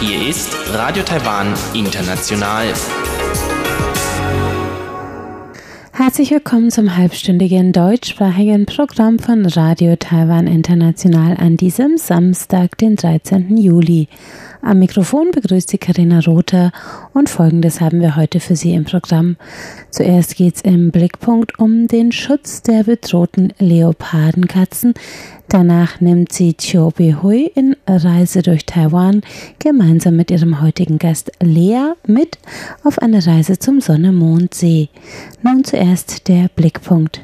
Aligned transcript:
Hier 0.00 0.28
ist 0.28 0.50
Radio 0.72 1.02
Taiwan 1.02 1.52
International. 1.74 2.72
Herzlich 6.02 6.30
willkommen 6.30 6.70
zum 6.70 6.96
halbstündigen 6.96 7.72
deutschsprachigen 7.72 8.64
Programm 8.64 9.18
von 9.18 9.44
Radio 9.44 9.96
Taiwan 9.96 10.46
International 10.46 11.36
an 11.36 11.58
diesem 11.58 11.98
Samstag, 11.98 12.78
den 12.78 12.96
13. 12.96 13.58
Juli. 13.58 14.08
Am 14.62 14.78
Mikrofon 14.78 15.30
begrüßt 15.30 15.68
Sie 15.68 15.76
Karina 15.76 16.20
Rother 16.20 16.72
und 17.12 17.28
Folgendes 17.28 17.82
haben 17.82 18.00
wir 18.00 18.16
heute 18.16 18.40
für 18.40 18.56
Sie 18.56 18.72
im 18.72 18.84
Programm. 18.84 19.36
Zuerst 19.90 20.36
geht 20.36 20.56
es 20.56 20.62
im 20.62 20.90
Blickpunkt 20.90 21.58
um 21.58 21.86
den 21.86 22.12
Schutz 22.12 22.62
der 22.62 22.84
bedrohten 22.84 23.52
Leopardenkatzen. 23.58 24.94
Danach 25.50 26.00
nimmt 26.00 26.32
sie 26.32 26.54
Chiu 26.54 26.92
Hui 27.22 27.50
in 27.56 27.74
Reise 27.84 28.40
durch 28.40 28.66
Taiwan 28.66 29.22
gemeinsam 29.58 30.14
mit 30.14 30.30
ihrem 30.30 30.60
heutigen 30.60 30.98
Gast 30.98 31.32
Lea 31.42 31.94
mit 32.06 32.38
auf 32.84 33.00
eine 33.00 33.26
Reise 33.26 33.58
zum 33.58 33.80
Sonne-Mond-See. 33.80 34.90
Nun 35.42 35.64
zuerst 35.64 35.89
der 36.28 36.48
Blickpunkt. 36.54 37.20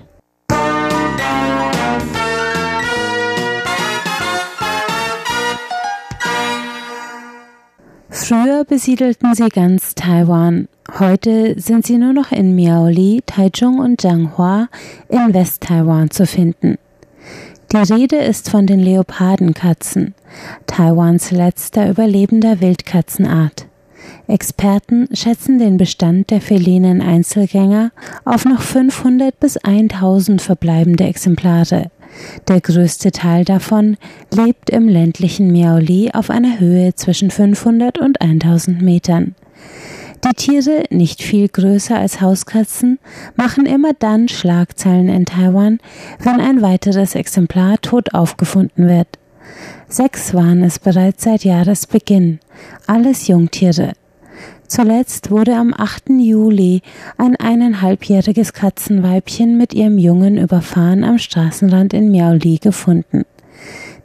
Früher 8.10 8.64
besiedelten 8.64 9.36
sie 9.36 9.50
ganz 9.50 9.94
Taiwan. 9.94 10.66
Heute 10.98 11.54
sind 11.60 11.86
sie 11.86 11.96
nur 11.96 12.12
noch 12.12 12.32
in 12.32 12.56
Miaoli, 12.56 13.22
Taichung 13.24 13.78
und 13.78 14.02
Jianghua 14.02 14.68
in 15.08 15.32
West-Taiwan 15.32 16.10
zu 16.10 16.26
finden. 16.26 16.76
Die 17.70 17.76
Rede 17.76 18.16
ist 18.16 18.50
von 18.50 18.66
den 18.66 18.80
Leopardenkatzen, 18.80 20.14
Taiwans 20.66 21.30
letzter 21.30 21.88
überlebender 21.88 22.60
Wildkatzenart. 22.60 23.66
Experten 24.29 25.09
schätzen 25.12 25.59
den 25.59 25.76
Bestand 25.76 26.30
der 26.30 26.40
felinen 26.40 27.01
Einzelgänger 27.01 27.93
auf 28.24 28.45
noch 28.45 28.63
500 28.63 29.38
bis 29.38 29.57
1000 29.57 30.43
verbleibende 30.43 31.04
Exemplare. 31.04 31.90
Der 32.48 32.60
größte 32.60 33.13
Teil 33.13 33.45
davon 33.45 33.96
lebt 34.35 34.71
im 34.71 34.88
ländlichen 34.88 35.52
Miaoli 35.52 36.10
auf 36.13 36.30
einer 36.30 36.59
Höhe 36.59 36.95
zwischen 36.95 37.30
500 37.30 37.98
und 37.98 38.21
1000 38.21 38.82
Metern. 38.82 39.35
Die 40.24 40.35
Tiere, 40.35 40.85
nicht 40.91 41.23
viel 41.23 41.48
größer 41.48 41.96
als 41.96 42.20
Hauskatzen, 42.20 42.98
machen 43.37 43.66
immer 43.66 43.93
dann 43.96 44.29
Schlagzeilen 44.29 45.09
in 45.09 45.26
Taiwan, 45.26 45.79
wenn 46.18 46.41
ein 46.41 46.63
weiteres 46.63 47.15
Exemplar 47.15 47.80
tot 47.80 48.15
aufgefunden 48.15 48.88
wird. 48.88 49.09
Sechs 49.88 50.35
waren 50.35 50.65
es 50.65 50.80
bereits 50.80 51.23
seit 51.23 51.45
Jahresbeginn, 51.45 52.41
alles 52.87 53.29
Jungtiere. 53.29 53.92
Zuletzt 54.68 55.30
wurde 55.30 55.54
am 55.54 55.73
8. 55.76 56.10
Juli 56.18 56.82
ein 57.18 57.37
eineinhalbjähriges 57.37 58.52
Katzenweibchen 58.52 59.56
mit 59.56 59.74
ihrem 59.74 59.98
Jungen 59.98 60.38
überfahren 60.38 61.04
am 61.04 61.18
Straßenrand 61.18 61.95
in 61.95 62.10
Miaoli 62.10 62.59
gefunden. 62.59 63.24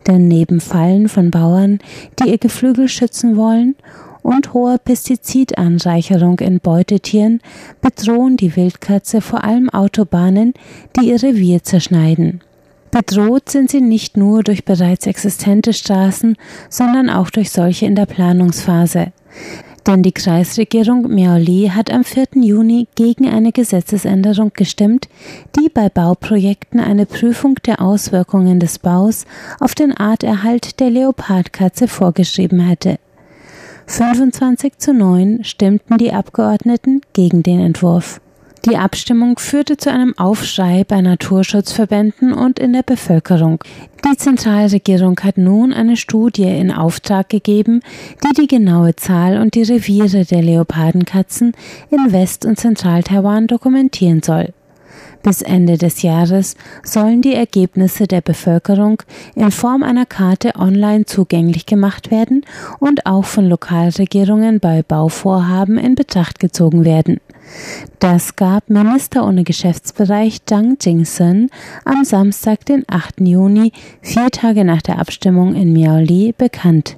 Denn 0.07 0.27
neben 0.27 0.61
Fallen 0.61 1.09
von 1.09 1.31
Bauern, 1.31 1.79
die 2.19 2.29
ihr 2.29 2.37
Geflügel 2.37 2.87
schützen 2.87 3.35
wollen, 3.37 3.75
und 4.23 4.53
hoher 4.53 4.77
Pestizidanreicherung 4.77 6.39
in 6.39 6.59
Beutetieren 6.59 7.41
bedrohen 7.81 8.37
die 8.37 8.55
Wildkatze 8.55 9.19
vor 9.19 9.43
allem 9.43 9.69
Autobahnen, 9.69 10.53
die 10.95 11.09
ihr 11.09 11.23
Revier 11.23 11.63
zerschneiden. 11.63 12.41
Bedroht 12.91 13.49
sind 13.49 13.71
sie 13.71 13.79
nicht 13.79 14.17
nur 14.17 14.43
durch 14.43 14.65
bereits 14.65 15.07
existente 15.07 15.71
Straßen, 15.71 16.35
sondern 16.69 17.09
auch 17.09 17.29
durch 17.29 17.49
solche 17.49 17.85
in 17.85 17.95
der 17.95 18.05
Planungsphase. 18.05 19.13
Denn 19.87 20.03
die 20.03 20.11
Kreisregierung 20.11 21.11
Miaoli 21.11 21.71
hat 21.73 21.91
am 21.91 22.03
4. 22.03 22.27
Juni 22.35 22.87
gegen 22.95 23.27
eine 23.27 23.51
Gesetzesänderung 23.51 24.51
gestimmt, 24.53 25.07
die 25.57 25.69
bei 25.69 25.89
Bauprojekten 25.89 26.79
eine 26.79 27.05
Prüfung 27.05 27.55
der 27.65 27.81
Auswirkungen 27.81 28.59
des 28.59 28.77
Baus 28.77 29.25
auf 29.59 29.73
den 29.73 29.95
Arterhalt 29.95 30.79
der 30.79 30.91
Leopardkatze 30.91 31.87
vorgeschrieben 31.87 32.59
hätte. 32.59 32.99
25 33.87 34.77
zu 34.77 34.93
9 34.93 35.43
stimmten 35.43 35.97
die 35.97 36.13
Abgeordneten 36.13 37.01
gegen 37.13 37.41
den 37.41 37.59
Entwurf. 37.59 38.21
Die 38.65 38.77
Abstimmung 38.77 39.39
führte 39.39 39.77
zu 39.77 39.91
einem 39.91 40.15
Aufschrei 40.19 40.83
bei 40.87 41.01
Naturschutzverbänden 41.01 42.31
und 42.31 42.59
in 42.59 42.73
der 42.73 42.83
Bevölkerung. 42.83 43.63
Die 44.05 44.15
Zentralregierung 44.17 45.19
hat 45.23 45.39
nun 45.39 45.73
eine 45.73 45.97
Studie 45.97 46.43
in 46.43 46.71
Auftrag 46.71 47.29
gegeben, 47.29 47.81
die 48.23 48.39
die 48.39 48.47
genaue 48.47 48.95
Zahl 48.95 49.41
und 49.41 49.55
die 49.55 49.63
Reviere 49.63 50.25
der 50.25 50.43
Leopardenkatzen 50.43 51.53
in 51.89 52.13
West- 52.13 52.45
und 52.45 52.59
Zentral-Taiwan 52.59 53.47
dokumentieren 53.47 54.21
soll. 54.21 54.53
Bis 55.23 55.41
Ende 55.41 55.77
des 55.77 56.03
Jahres 56.03 56.55
sollen 56.83 57.23
die 57.23 57.35
Ergebnisse 57.35 58.07
der 58.07 58.21
Bevölkerung 58.21 59.01
in 59.35 59.51
Form 59.51 59.81
einer 59.81 60.05
Karte 60.05 60.55
online 60.55 61.05
zugänglich 61.05 61.65
gemacht 61.65 62.11
werden 62.11 62.45
und 62.79 63.07
auch 63.07 63.25
von 63.25 63.47
Lokalregierungen 63.47 64.59
bei 64.59 64.83
Bauvorhaben 64.83 65.77
in 65.77 65.95
Betracht 65.95 66.39
gezogen 66.39 66.85
werden. 66.85 67.19
Das 67.99 68.35
gab 68.35 68.69
Minister 68.69 69.25
ohne 69.25 69.43
Geschäftsbereich 69.43 70.45
Zhang 70.45 70.77
Jingsen 70.81 71.49
am 71.85 72.03
Samstag, 72.03 72.65
den 72.65 72.83
8. 72.87 73.21
Juni, 73.21 73.71
vier 74.01 74.29
Tage 74.29 74.65
nach 74.65 74.81
der 74.81 74.99
Abstimmung 74.99 75.55
in 75.55 75.73
Miaoli, 75.73 76.33
bekannt. 76.37 76.97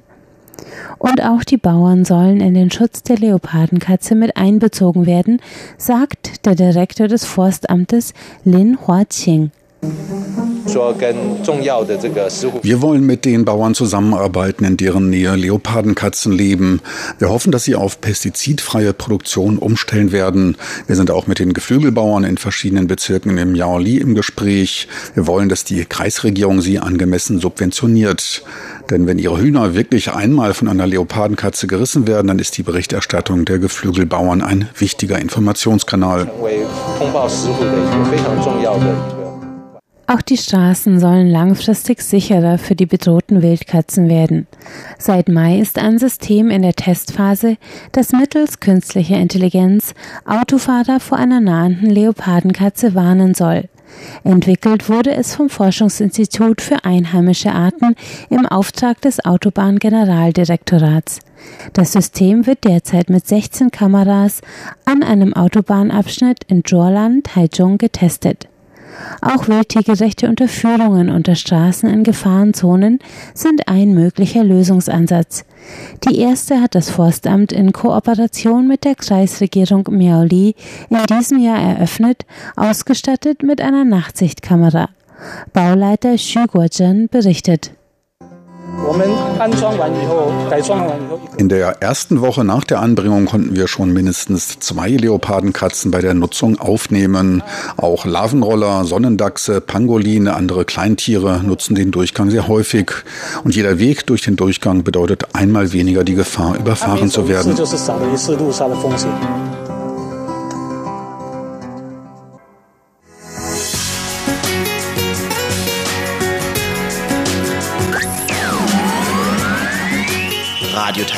Und 0.98 1.22
auch 1.22 1.44
die 1.44 1.56
Bauern 1.56 2.04
sollen 2.04 2.40
in 2.40 2.54
den 2.54 2.70
Schutz 2.70 3.02
der 3.02 3.18
Leopardenkatze 3.18 4.14
mit 4.14 4.36
einbezogen 4.36 5.06
werden, 5.06 5.40
sagt 5.76 6.46
der 6.46 6.54
Direktor 6.54 7.08
des 7.08 7.24
Forstamtes 7.24 8.14
Lin 8.44 8.78
Huaqing. 8.86 9.50
Wir 12.62 12.82
wollen 12.82 13.06
mit 13.06 13.24
den 13.24 13.44
Bauern 13.44 13.74
zusammenarbeiten, 13.74 14.64
in 14.64 14.76
deren 14.76 15.10
Nähe 15.10 15.34
Leopardenkatzen 15.34 16.32
leben. 16.32 16.80
Wir 17.18 17.30
hoffen, 17.30 17.52
dass 17.52 17.64
sie 17.64 17.74
auf 17.74 18.00
pestizidfreie 18.00 18.92
Produktion 18.92 19.58
umstellen 19.58 20.12
werden. 20.12 20.56
Wir 20.86 20.96
sind 20.96 21.10
auch 21.10 21.26
mit 21.26 21.38
den 21.38 21.52
Geflügelbauern 21.52 22.24
in 22.24 22.38
verschiedenen 22.38 22.86
Bezirken 22.86 23.36
im 23.38 23.54
Yaoli 23.54 23.98
im 23.98 24.14
Gespräch. 24.14 24.88
Wir 25.14 25.26
wollen, 25.26 25.48
dass 25.48 25.64
die 25.64 25.84
Kreisregierung 25.84 26.60
sie 26.60 26.78
angemessen 26.78 27.38
subventioniert. 27.38 28.42
Denn 28.90 29.06
wenn 29.06 29.18
ihre 29.18 29.40
Hühner 29.40 29.74
wirklich 29.74 30.12
einmal 30.12 30.54
von 30.54 30.68
einer 30.68 30.86
Leopardenkatze 30.86 31.66
gerissen 31.66 32.06
werden, 32.06 32.28
dann 32.28 32.38
ist 32.38 32.58
die 32.58 32.62
Berichterstattung 32.62 33.44
der 33.44 33.58
Geflügelbauern 33.58 34.42
ein 34.42 34.68
wichtiger 34.76 35.18
Informationskanal. 35.18 36.30
Auch 40.06 40.20
die 40.20 40.36
Straßen 40.36 41.00
sollen 41.00 41.30
langfristig 41.30 42.02
sicherer 42.02 42.58
für 42.58 42.74
die 42.74 42.84
bedrohten 42.84 43.40
Wildkatzen 43.40 44.08
werden. 44.08 44.46
Seit 44.98 45.28
Mai 45.28 45.58
ist 45.58 45.78
ein 45.78 45.98
System 45.98 46.50
in 46.50 46.60
der 46.60 46.74
Testphase, 46.74 47.56
das 47.92 48.12
mittels 48.12 48.60
künstlicher 48.60 49.16
Intelligenz 49.16 49.94
Autofahrer 50.26 51.00
vor 51.00 51.16
einer 51.16 51.40
nahenden 51.40 51.88
Leopardenkatze 51.88 52.94
warnen 52.94 53.32
soll. 53.32 53.64
Entwickelt 54.24 54.88
wurde 54.88 55.14
es 55.14 55.34
vom 55.34 55.48
Forschungsinstitut 55.48 56.60
für 56.60 56.84
einheimische 56.84 57.52
Arten 57.52 57.94
im 58.28 58.44
Auftrag 58.44 59.00
des 59.00 59.24
Autobahngeneraldirektorats. 59.24 61.20
Das 61.72 61.92
System 61.92 62.46
wird 62.46 62.64
derzeit 62.64 63.08
mit 63.08 63.26
16 63.26 63.70
Kameras 63.70 64.40
an 64.84 65.02
einem 65.02 65.32
Autobahnabschnitt 65.32 66.44
in 66.48 66.64
Zhuolan, 66.64 67.22
Taichung 67.22 67.78
getestet. 67.78 68.48
Auch 69.20 69.48
wildtiergerechte 69.48 70.28
Unterführungen 70.28 71.10
unter 71.10 71.34
Straßen 71.34 71.88
in 71.88 72.04
Gefahrenzonen 72.04 72.98
sind 73.32 73.68
ein 73.68 73.94
möglicher 73.94 74.44
Lösungsansatz. 74.44 75.44
Die 76.06 76.18
erste 76.18 76.60
hat 76.60 76.74
das 76.74 76.90
Forstamt 76.90 77.52
in 77.52 77.72
Kooperation 77.72 78.68
mit 78.68 78.84
der 78.84 78.94
Kreisregierung 78.94 79.88
Miaoli 79.90 80.54
in 80.90 80.98
diesem 81.06 81.38
Jahr 81.38 81.58
eröffnet, 81.58 82.26
ausgestattet 82.56 83.42
mit 83.42 83.60
einer 83.60 83.84
Nachtsichtkamera. 83.84 84.90
Bauleiter 85.52 86.16
Xu 86.16 86.46
Guozhen 86.46 87.08
berichtet. 87.08 87.72
In 91.36 91.48
der 91.48 91.82
ersten 91.82 92.20
Woche 92.20 92.44
nach 92.44 92.64
der 92.64 92.80
Anbringung 92.80 93.26
konnten 93.26 93.56
wir 93.56 93.68
schon 93.68 93.92
mindestens 93.92 94.58
zwei 94.60 94.90
Leopardenkatzen 94.90 95.90
bei 95.90 96.00
der 96.00 96.14
Nutzung 96.14 96.58
aufnehmen. 96.60 97.42
Auch 97.76 98.04
Larvenroller, 98.04 98.84
Sonnendachse, 98.84 99.60
Pangoline, 99.60 100.34
andere 100.34 100.64
Kleintiere 100.64 101.42
nutzen 101.42 101.74
den 101.74 101.90
Durchgang 101.90 102.30
sehr 102.30 102.48
häufig. 102.48 102.90
Und 103.42 103.54
jeder 103.54 103.78
Weg 103.78 104.06
durch 104.06 104.22
den 104.22 104.36
Durchgang 104.36 104.84
bedeutet 104.84 105.34
einmal 105.34 105.72
weniger 105.72 106.04
die 106.04 106.14
Gefahr, 106.14 106.56
überfahren 106.56 107.10
zu 107.10 107.28
werden. 107.28 107.56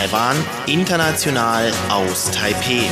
Taiwan, 0.06 0.36
international 0.68 1.72
aus 1.88 2.30
Taipeh. 2.30 2.84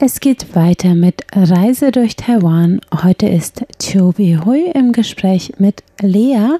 Es 0.00 0.18
geht 0.18 0.56
weiter 0.56 0.96
mit 0.96 1.22
Reise 1.32 1.92
durch 1.92 2.16
Taiwan. 2.16 2.80
Heute 3.04 3.28
ist 3.28 3.64
Chobi 3.80 4.40
Hui 4.44 4.68
im 4.74 4.90
Gespräch 4.90 5.52
mit 5.58 5.84
Lea. 6.00 6.58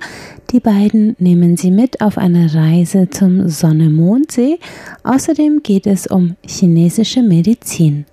Die 0.52 0.61
beiden 0.61 1.17
nehmen 1.19 1.56
sie 1.56 1.73
mit 1.73 2.00
auf 2.02 2.19
eine 2.19 2.55
Reise 2.55 3.11
zum 3.11 3.49
Sonne-Mondsee. 3.49 4.61
Außerdem 5.02 5.64
geht 5.64 5.88
es 5.88 6.06
um 6.06 6.37
chinesische 6.46 7.23
Medizin. 7.23 8.06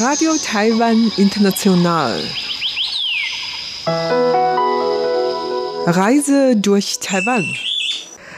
Radio 0.00 0.30
Taiwan 0.40 1.10
International. 1.16 2.22
Reise 5.86 6.54
durch 6.56 6.98
Taiwan. 7.00 7.44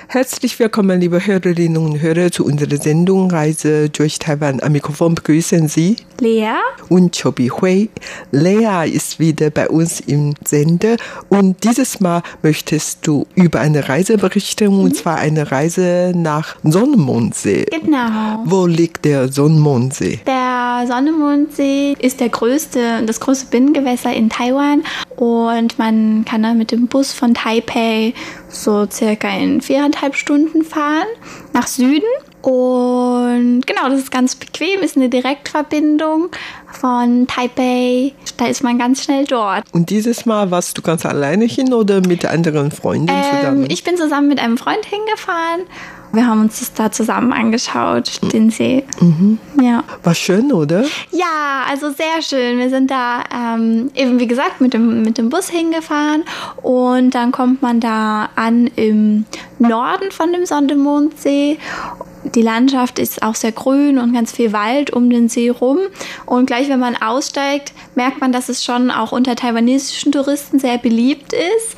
Herzlich 0.09 0.59
willkommen, 0.59 1.01
liebe 1.01 1.27
Hörerinnen 1.27 1.77
und 1.77 2.01
Hörer, 2.01 2.33
zu 2.33 2.47
unserer 2.47 2.79
Sendung 2.79 3.31
Reise 3.31 3.91
durch 3.91 4.19
Taiwan. 4.19 4.63
Am 4.63 4.73
Mikrofon 4.73 5.15
begrüßen 5.15 5.69
Sie 5.69 5.97
Lea 6.21 6.53
und 6.89 7.21
Chobi 7.21 7.49
Hui. 7.49 7.89
Lea 8.31 8.89
ist 8.91 9.19
wieder 9.19 9.51
bei 9.51 9.69
uns 9.69 10.01
im 10.01 10.35
Sender 10.45 10.97
und 11.29 11.65
dieses 11.65 12.01
Mal 12.01 12.23
möchtest 12.43 13.07
du 13.07 13.27
über 13.35 13.61
eine 13.61 13.89
Reise 13.89 14.19
berichten 14.19 14.77
mhm. 14.77 14.85
und 14.85 14.97
zwar 14.97 15.17
eine 15.17 15.51
Reise 15.51 16.13
nach 16.15 16.57
Sonnenmondsee. 16.63 17.67
Genau. 17.71 18.43
Wo 18.45 18.67
liegt 18.67 19.05
der 19.05 19.33
Sonnenmondsee? 19.33 20.21
Der 20.27 20.85
Sonnenmondsee 20.87 21.97
ist 21.99 22.21
der 22.21 22.29
größte, 22.29 23.03
das 23.07 23.21
größte 23.21 23.47
Binnengewässer 23.47 24.13
in 24.13 24.29
Taiwan 24.29 24.83
und 25.17 25.79
man 25.79 26.25
kann 26.25 26.43
da 26.43 26.55
mit 26.55 26.71
dem 26.71 26.87
Bus 26.87 27.13
von 27.13 27.35
Taipei 27.35 28.15
so 28.49 28.87
circa 28.91 29.29
in 29.29 29.61
viereinhalb 29.61 30.17
Stunden 30.17 30.65
fahren 30.65 31.07
nach 31.53 31.67
Süden. 31.67 32.09
Und 32.43 33.63
genau, 33.67 33.89
das 33.89 33.99
ist 33.99 34.11
ganz 34.11 34.35
bequem, 34.35 34.81
ist 34.81 34.97
eine 34.97 35.09
Direktverbindung 35.09 36.31
von 36.73 37.27
Taipei. 37.27 38.13
Da 38.37 38.47
ist 38.47 38.63
man 38.63 38.79
ganz 38.79 39.05
schnell 39.05 39.25
dort. 39.25 39.65
Und 39.73 39.91
dieses 39.91 40.25
Mal 40.27 40.51
warst 40.51 40.79
du 40.79 40.83
ganz 40.83 41.05
alleine 41.05 41.45
hin 41.45 41.75
oder 41.75 42.01
mit 42.01 42.25
anderen 42.25 42.71
Freunden 42.71 43.11
ähm, 43.11 43.37
zusammen? 43.37 43.67
Ich 43.69 43.85
bin 43.85 43.97
zusammen 43.97 44.29
mit 44.29 44.41
einem 44.41 44.57
Freund 44.57 44.85
hingefahren 44.87 45.63
wir 46.13 46.27
haben 46.27 46.41
uns 46.41 46.59
das 46.59 46.73
da 46.75 46.91
zusammen 46.91 47.33
angeschaut, 47.33 48.21
den 48.33 48.51
See. 48.51 48.85
Mhm. 49.01 49.39
Ja. 49.61 49.85
War 50.03 50.15
schön, 50.15 50.53
oder? 50.53 50.85
Ja, 51.11 51.65
also 51.69 51.91
sehr 51.91 52.23
schön. 52.23 52.59
Wir 52.59 52.71
sind 52.71 52.91
da 52.91 53.23
ähm, 53.33 53.91
eben, 53.95 54.19
wie 54.19 54.27
gesagt, 54.27 54.61
mit 54.61 54.75
dem, 54.75 55.03
mit 55.03 55.19
dem 55.19 55.29
Bus 55.29 55.49
hingefahren 55.49 56.25
und 56.63 57.15
dann 57.15 57.33
kommt 57.33 57.63
man 57.63 57.81
da 57.81 58.29
an 58.35 58.67
im 58.77 59.25
Norden 59.59 60.11
von 60.11 60.33
dem 60.33 60.47
Sondemondsee 60.47 61.59
die 62.35 62.43
Landschaft 62.43 62.99
ist 62.99 63.23
auch 63.23 63.35
sehr 63.35 63.53
grün 63.53 63.99
und 63.99 64.13
ganz 64.13 64.33
viel 64.33 64.53
Wald 64.53 64.91
um 64.91 65.11
den 65.11 65.29
See 65.29 65.49
rum. 65.49 65.79
Und 66.27 66.47
gleich, 66.47 66.69
wenn 66.69 66.81
man 66.81 66.97
aussteigt, 66.97 67.73
merkt 67.95 68.21
man, 68.21 68.33
dass 68.33 68.49
es 68.49 68.65
schon 68.65 68.91
auch 68.91 69.13
unter 69.13 69.37
taiwanesischen 69.37 70.13
Touristen 70.13 70.59
sehr 70.59 70.79
beliebt 70.79 71.33
ist. 71.33 71.77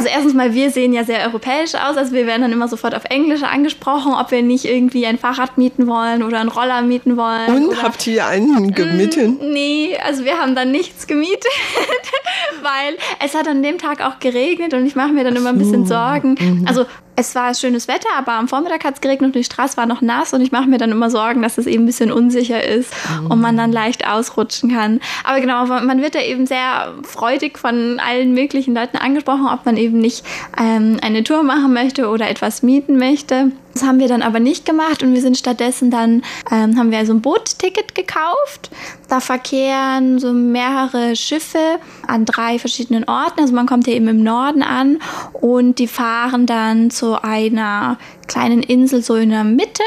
Also 0.00 0.08
erstens 0.14 0.32
mal, 0.32 0.54
wir 0.54 0.70
sehen 0.70 0.94
ja 0.94 1.04
sehr 1.04 1.22
europäisch 1.26 1.74
aus, 1.74 1.98
also 1.98 2.14
wir 2.14 2.26
werden 2.26 2.40
dann 2.40 2.52
immer 2.52 2.68
sofort 2.68 2.94
auf 2.94 3.04
Englisch 3.10 3.42
angesprochen, 3.42 4.14
ob 4.18 4.30
wir 4.30 4.42
nicht 4.42 4.64
irgendwie 4.64 5.04
ein 5.04 5.18
Fahrrad 5.18 5.58
mieten 5.58 5.86
wollen 5.86 6.22
oder 6.22 6.40
einen 6.40 6.48
Roller 6.48 6.80
mieten 6.80 7.18
wollen. 7.18 7.54
Und 7.54 7.68
oder, 7.68 7.82
habt 7.82 8.06
ihr 8.06 8.26
einen 8.26 8.72
gemietet? 8.72 9.42
Mm, 9.42 9.52
nee, 9.52 9.98
also 10.02 10.24
wir 10.24 10.38
haben 10.38 10.54
dann 10.54 10.70
nichts 10.70 11.06
gemietet, 11.06 11.44
weil 12.62 12.96
es 13.22 13.34
hat 13.34 13.46
an 13.46 13.62
dem 13.62 13.76
Tag 13.76 14.00
auch 14.00 14.20
geregnet 14.20 14.72
und 14.72 14.86
ich 14.86 14.96
mache 14.96 15.12
mir 15.12 15.22
dann 15.22 15.36
immer 15.36 15.50
ein 15.50 15.58
bisschen 15.58 15.84
Sorgen. 15.84 16.34
Mhm. 16.40 16.64
Also 16.66 16.86
es 17.20 17.34
war 17.34 17.54
schönes 17.54 17.86
Wetter, 17.86 18.08
aber 18.16 18.32
am 18.32 18.48
Vormittag 18.48 18.84
hat 18.84 18.94
es 18.94 19.00
geregnet 19.00 19.28
und 19.28 19.36
die 19.36 19.44
Straße 19.44 19.76
war 19.76 19.86
noch 19.86 20.00
nass 20.00 20.32
und 20.32 20.40
ich 20.40 20.52
mache 20.52 20.68
mir 20.68 20.78
dann 20.78 20.90
immer 20.90 21.10
Sorgen, 21.10 21.42
dass 21.42 21.58
es 21.58 21.66
eben 21.66 21.84
ein 21.84 21.86
bisschen 21.86 22.10
unsicher 22.10 22.64
ist 22.64 22.92
mhm. 23.20 23.30
und 23.30 23.40
man 23.40 23.56
dann 23.56 23.72
leicht 23.72 24.06
ausrutschen 24.06 24.74
kann. 24.74 25.00
Aber 25.24 25.40
genau, 25.40 25.66
man 25.66 26.00
wird 26.00 26.14
da 26.14 26.20
eben 26.20 26.46
sehr 26.46 26.94
freudig 27.02 27.58
von 27.58 28.00
allen 28.00 28.32
möglichen 28.32 28.74
Leuten 28.74 28.96
angesprochen, 28.96 29.46
ob 29.52 29.66
man 29.66 29.76
eben 29.76 29.98
nicht 29.98 30.24
ähm, 30.58 30.98
eine 31.02 31.22
Tour 31.22 31.42
machen 31.42 31.72
möchte 31.74 32.08
oder 32.08 32.28
etwas 32.28 32.62
mieten 32.62 32.96
möchte. 32.96 33.52
Das 33.72 33.84
haben 33.84 34.00
wir 34.00 34.08
dann 34.08 34.22
aber 34.22 34.40
nicht 34.40 34.66
gemacht 34.66 35.02
und 35.02 35.14
wir 35.14 35.20
sind 35.20 35.36
stattdessen 35.36 35.90
dann, 35.90 36.22
ähm, 36.50 36.76
haben 36.76 36.90
wir 36.90 36.98
also 36.98 37.12
ein 37.12 37.20
Bootticket 37.20 37.94
gekauft. 37.94 38.70
Da 39.08 39.20
verkehren 39.20 40.18
so 40.18 40.32
mehrere 40.32 41.14
Schiffe 41.16 41.78
an 42.06 42.24
drei 42.24 42.58
verschiedenen 42.58 43.04
Orten. 43.04 43.40
Also 43.40 43.54
man 43.54 43.66
kommt 43.66 43.86
hier 43.86 43.94
eben 43.94 44.08
im 44.08 44.22
Norden 44.22 44.62
an 44.62 44.98
und 45.32 45.78
die 45.78 45.86
fahren 45.86 46.46
dann 46.46 46.90
zu 46.90 47.22
einer 47.22 47.98
kleinen 48.26 48.62
Insel 48.62 49.02
so 49.02 49.16
in 49.16 49.30
der 49.30 49.44
Mitte 49.44 49.82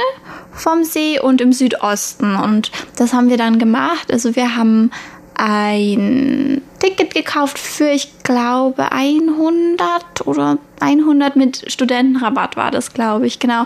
vom 0.52 0.84
See 0.84 1.20
und 1.20 1.42
im 1.42 1.54
Südosten. 1.54 2.36
Und 2.36 2.72
das 2.98 3.14
haben 3.14 3.30
wir 3.30 3.38
dann 3.38 3.60
gemacht. 3.60 4.12
Also 4.12 4.36
wir 4.36 4.56
haben 4.56 4.92
ein 5.36 6.62
Ticket 6.80 7.14
gekauft 7.14 7.58
für, 7.58 7.90
ich 7.90 8.24
glaube, 8.24 8.92
100 8.92 10.26
oder 10.26 10.58
100 10.80 11.36
mit 11.36 11.64
Studentenrabatt 11.72 12.58
war 12.58 12.72
das, 12.72 12.94
glaube 12.94 13.26
ich, 13.26 13.40
genau, 13.40 13.66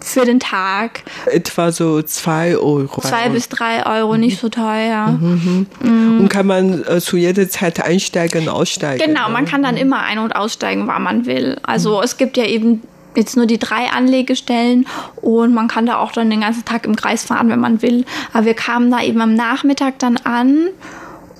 für 0.00 0.24
den 0.24 0.40
Tag. 0.40 1.02
Etwa 1.26 1.70
so 1.70 2.02
2 2.02 2.56
Euro. 2.56 3.00
2 3.00 3.28
bis 3.30 3.48
3 3.48 3.86
Euro, 3.86 4.14
mhm. 4.14 4.20
nicht 4.20 4.40
so 4.40 4.48
teuer. 4.48 5.08
Mhm. 5.08 5.66
Mhm. 5.80 6.20
Und 6.20 6.28
kann 6.28 6.46
man 6.46 6.84
äh, 6.84 7.00
zu 7.00 7.16
jeder 7.16 7.48
Zeit 7.48 7.82
einsteigen 7.82 8.42
und 8.42 8.48
aussteigen? 8.48 9.04
Genau, 9.04 9.28
man 9.28 9.44
kann 9.44 9.62
dann 9.62 9.74
mhm. 9.74 9.82
immer 9.82 10.00
ein- 10.00 10.18
und 10.18 10.34
aussteigen, 10.34 10.86
wann 10.86 11.02
man 11.02 11.26
will. 11.26 11.58
Also 11.62 11.98
mhm. 11.98 12.04
es 12.04 12.16
gibt 12.16 12.36
ja 12.36 12.44
eben 12.44 12.82
jetzt 13.16 13.36
nur 13.36 13.46
die 13.46 13.58
drei 13.58 13.90
Anlegestellen 13.90 14.86
und 15.16 15.52
man 15.52 15.68
kann 15.68 15.86
da 15.86 15.98
auch 15.98 16.12
dann 16.12 16.30
den 16.30 16.40
ganzen 16.40 16.64
Tag 16.64 16.86
im 16.86 16.96
Kreis 16.96 17.24
fahren, 17.24 17.48
wenn 17.48 17.60
man 17.60 17.82
will. 17.82 18.04
Aber 18.32 18.46
wir 18.46 18.54
kamen 18.54 18.90
da 18.90 19.02
eben 19.02 19.20
am 19.20 19.34
Nachmittag 19.34 19.98
dann 19.98 20.16
an 20.18 20.68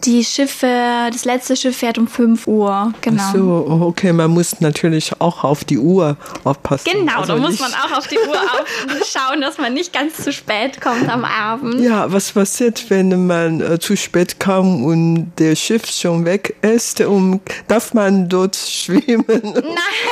die 0.05 0.25
Schiffe, 0.25 1.09
das 1.13 1.25
letzte 1.25 1.57
Schiff 1.57 1.77
fährt 1.77 1.99
um 1.99 2.09
5 2.09 2.47
Uhr, 2.47 2.93
genau. 3.01 3.23
Ach 3.25 3.35
so, 3.35 3.67
oh, 3.69 3.87
okay, 3.87 4.13
man 4.13 4.31
muss 4.31 4.61
natürlich 4.61 5.13
auch 5.21 5.45
auf 5.45 5.65
die 5.65 5.79
Uhr 5.79 6.17
aufpassen. 6.45 6.89
Genau, 6.91 7.21
also 7.21 7.35
da 7.35 7.39
muss 7.39 7.59
man 7.61 7.73
auch 7.75 7.99
auf 7.99 8.07
die 8.07 8.19
Uhr 8.19 8.37
schauen, 9.05 9.41
dass 9.41 9.59
man 9.59 9.75
nicht 9.75 9.93
ganz 9.93 10.23
zu 10.23 10.33
spät 10.33 10.81
kommt 10.81 11.09
am 11.09 11.25
Abend. 11.25 11.81
Ja, 11.81 12.11
was 12.13 12.33
passiert, 12.33 12.89
wenn 12.89 13.27
man 13.27 13.61
äh, 13.61 13.79
zu 13.79 13.97
spät 13.97 14.41
kommt 14.41 14.85
und 14.85 15.33
der 15.39 15.57
Schiff 15.57 15.87
schon 15.87 16.25
weg 16.25 16.57
ist? 16.63 17.01
Um, 17.01 17.41
darf 17.69 17.95
man 17.95 18.29
dort 18.29 18.57
schwimmen 18.57 19.25
Nein. 19.29 19.65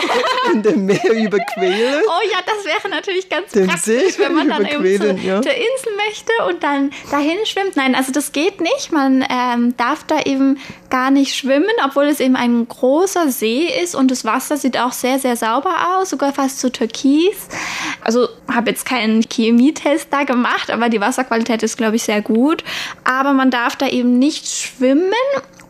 und 0.53 0.65
dem 0.65 0.87
Meer 0.87 1.11
überqueren? 1.11 2.03
Oh 2.07 2.31
ja, 2.31 2.39
das 2.45 2.65
wäre 2.65 2.89
natürlich 2.91 3.29
ganz 3.29 3.53
Den 3.53 3.67
praktisch, 3.67 4.15
See 4.15 4.19
wenn 4.19 4.35
man 4.35 4.49
dann 4.49 4.65
eben 4.65 5.01
zu, 5.01 5.27
ja. 5.27 5.43
zur 5.43 5.53
Insel 5.53 5.93
möchte 6.07 6.33
und 6.49 6.63
dann 6.63 6.91
dahin 7.11 7.39
schwimmt. 7.45 7.77
Nein, 7.77 7.95
also 7.95 8.13
das 8.13 8.33
geht 8.33 8.61
nicht. 8.61 8.93
Man 8.93 9.25
ähm, 9.29 9.76
darf 9.77 10.05
da 10.05 10.21
eben 10.23 10.59
gar 10.91 11.11
nicht 11.11 11.35
schwimmen, 11.35 11.71
obwohl 11.85 12.05
es 12.05 12.21
eben 12.21 12.37
ein 12.37 12.67
großer 12.67 13.31
See 13.31 13.67
ist 13.83 13.95
und 13.95 14.11
das 14.11 14.25
Wasser 14.25 14.57
sieht 14.57 14.79
auch 14.79 14.93
sehr, 14.93 15.19
sehr 15.19 15.37
sauber 15.37 15.75
aus, 15.97 16.11
sogar 16.11 16.33
fast 16.33 16.61
zu 16.61 16.71
türkis. 16.71 17.49
Also 18.01 18.29
habe 18.53 18.71
jetzt 18.71 18.87
keinen 18.87 19.23
Chemietest 19.23 20.09
da 20.11 20.25
gemacht, 20.25 20.71
aber 20.71 20.89
die 20.89 21.01
Wasserqualität 21.01 21.63
ist, 21.63 21.77
glaube 21.77 21.97
ich, 21.97 22.03
sehr 22.03 22.23
gut. 22.23 22.65
Aber 23.05 23.33
man 23.33 23.51
darf 23.51 23.77
da 23.77 23.89
eben 23.89 24.19
nicht 24.19 24.47
schwimmen 24.47 25.13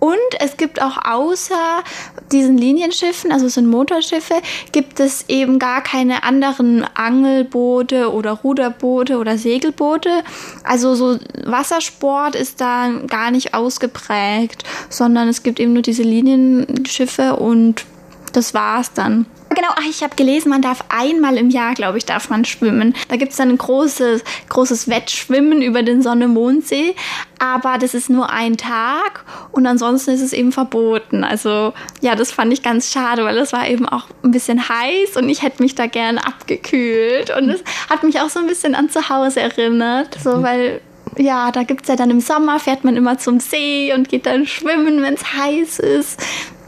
und 0.06 0.40
es 0.40 0.56
gibt 0.56 0.80
auch 0.80 0.98
außer 1.04 1.82
diesen 2.30 2.56
Linienschiffen, 2.56 3.32
also 3.32 3.46
es 3.46 3.54
sind 3.54 3.66
Motorschiffe, 3.66 4.34
gibt 4.70 5.00
es 5.00 5.24
eben 5.26 5.58
gar 5.58 5.82
keine 5.82 6.22
anderen 6.22 6.84
Angelboote 6.94 8.12
oder 8.12 8.30
Ruderboote 8.30 9.18
oder 9.18 9.36
Segelboote. 9.36 10.22
Also 10.62 10.94
so 10.94 11.18
Wassersport 11.44 12.36
ist 12.36 12.60
da 12.60 12.88
gar 13.08 13.32
nicht 13.32 13.52
ausgeprägt, 13.52 14.62
sondern 14.90 15.26
es 15.26 15.42
gibt 15.42 15.58
eben 15.58 15.72
nur 15.72 15.82
diese 15.82 16.04
Linienschiffe 16.04 17.34
und 17.34 17.84
das 18.32 18.54
war's 18.54 18.92
dann. 18.92 19.26
Genau, 19.56 19.68
ach, 19.74 19.88
ich 19.88 20.02
habe 20.02 20.14
gelesen, 20.16 20.50
man 20.50 20.60
darf 20.60 20.84
einmal 20.90 21.38
im 21.38 21.48
Jahr, 21.48 21.72
glaube 21.72 21.96
ich, 21.96 22.04
darf 22.04 22.28
man 22.28 22.44
schwimmen. 22.44 22.94
Da 23.08 23.16
gibt 23.16 23.32
es 23.32 23.38
dann 23.38 23.48
ein 23.48 23.56
großes, 23.56 24.22
großes 24.50 24.90
Wettschwimmen 24.90 25.62
über 25.62 25.82
den 25.82 26.02
Sonne-Mondsee. 26.02 26.94
Aber 27.38 27.78
das 27.78 27.94
ist 27.94 28.10
nur 28.10 28.28
ein 28.28 28.58
Tag 28.58 29.24
und 29.52 29.66
ansonsten 29.66 30.10
ist 30.10 30.20
es 30.20 30.34
eben 30.34 30.52
verboten. 30.52 31.24
Also 31.24 31.72
ja, 32.02 32.14
das 32.14 32.32
fand 32.32 32.52
ich 32.52 32.62
ganz 32.62 32.92
schade, 32.92 33.24
weil 33.24 33.38
es 33.38 33.54
war 33.54 33.66
eben 33.66 33.88
auch 33.88 34.08
ein 34.22 34.30
bisschen 34.30 34.68
heiß 34.68 35.16
und 35.16 35.30
ich 35.30 35.40
hätte 35.40 35.62
mich 35.62 35.74
da 35.74 35.86
gerne 35.86 36.26
abgekühlt. 36.26 37.34
Und 37.34 37.48
es 37.48 37.64
hat 37.88 38.02
mich 38.02 38.20
auch 38.20 38.28
so 38.28 38.38
ein 38.40 38.46
bisschen 38.46 38.74
an 38.74 38.90
zu 38.90 39.08
Hause 39.08 39.40
erinnert, 39.40 40.18
so 40.22 40.42
weil 40.42 40.82
ja, 41.18 41.50
da 41.50 41.62
gibt 41.62 41.82
es 41.82 41.88
ja 41.88 41.96
dann 41.96 42.10
im 42.10 42.20
Sommer, 42.20 42.60
fährt 42.60 42.84
man 42.84 42.96
immer 42.96 43.16
zum 43.18 43.40
See 43.40 43.94
und 43.94 44.10
geht 44.10 44.26
dann 44.26 44.46
schwimmen, 44.46 45.00
wenn 45.02 45.14
es 45.14 45.32
heiß 45.32 45.78
ist. 45.78 46.22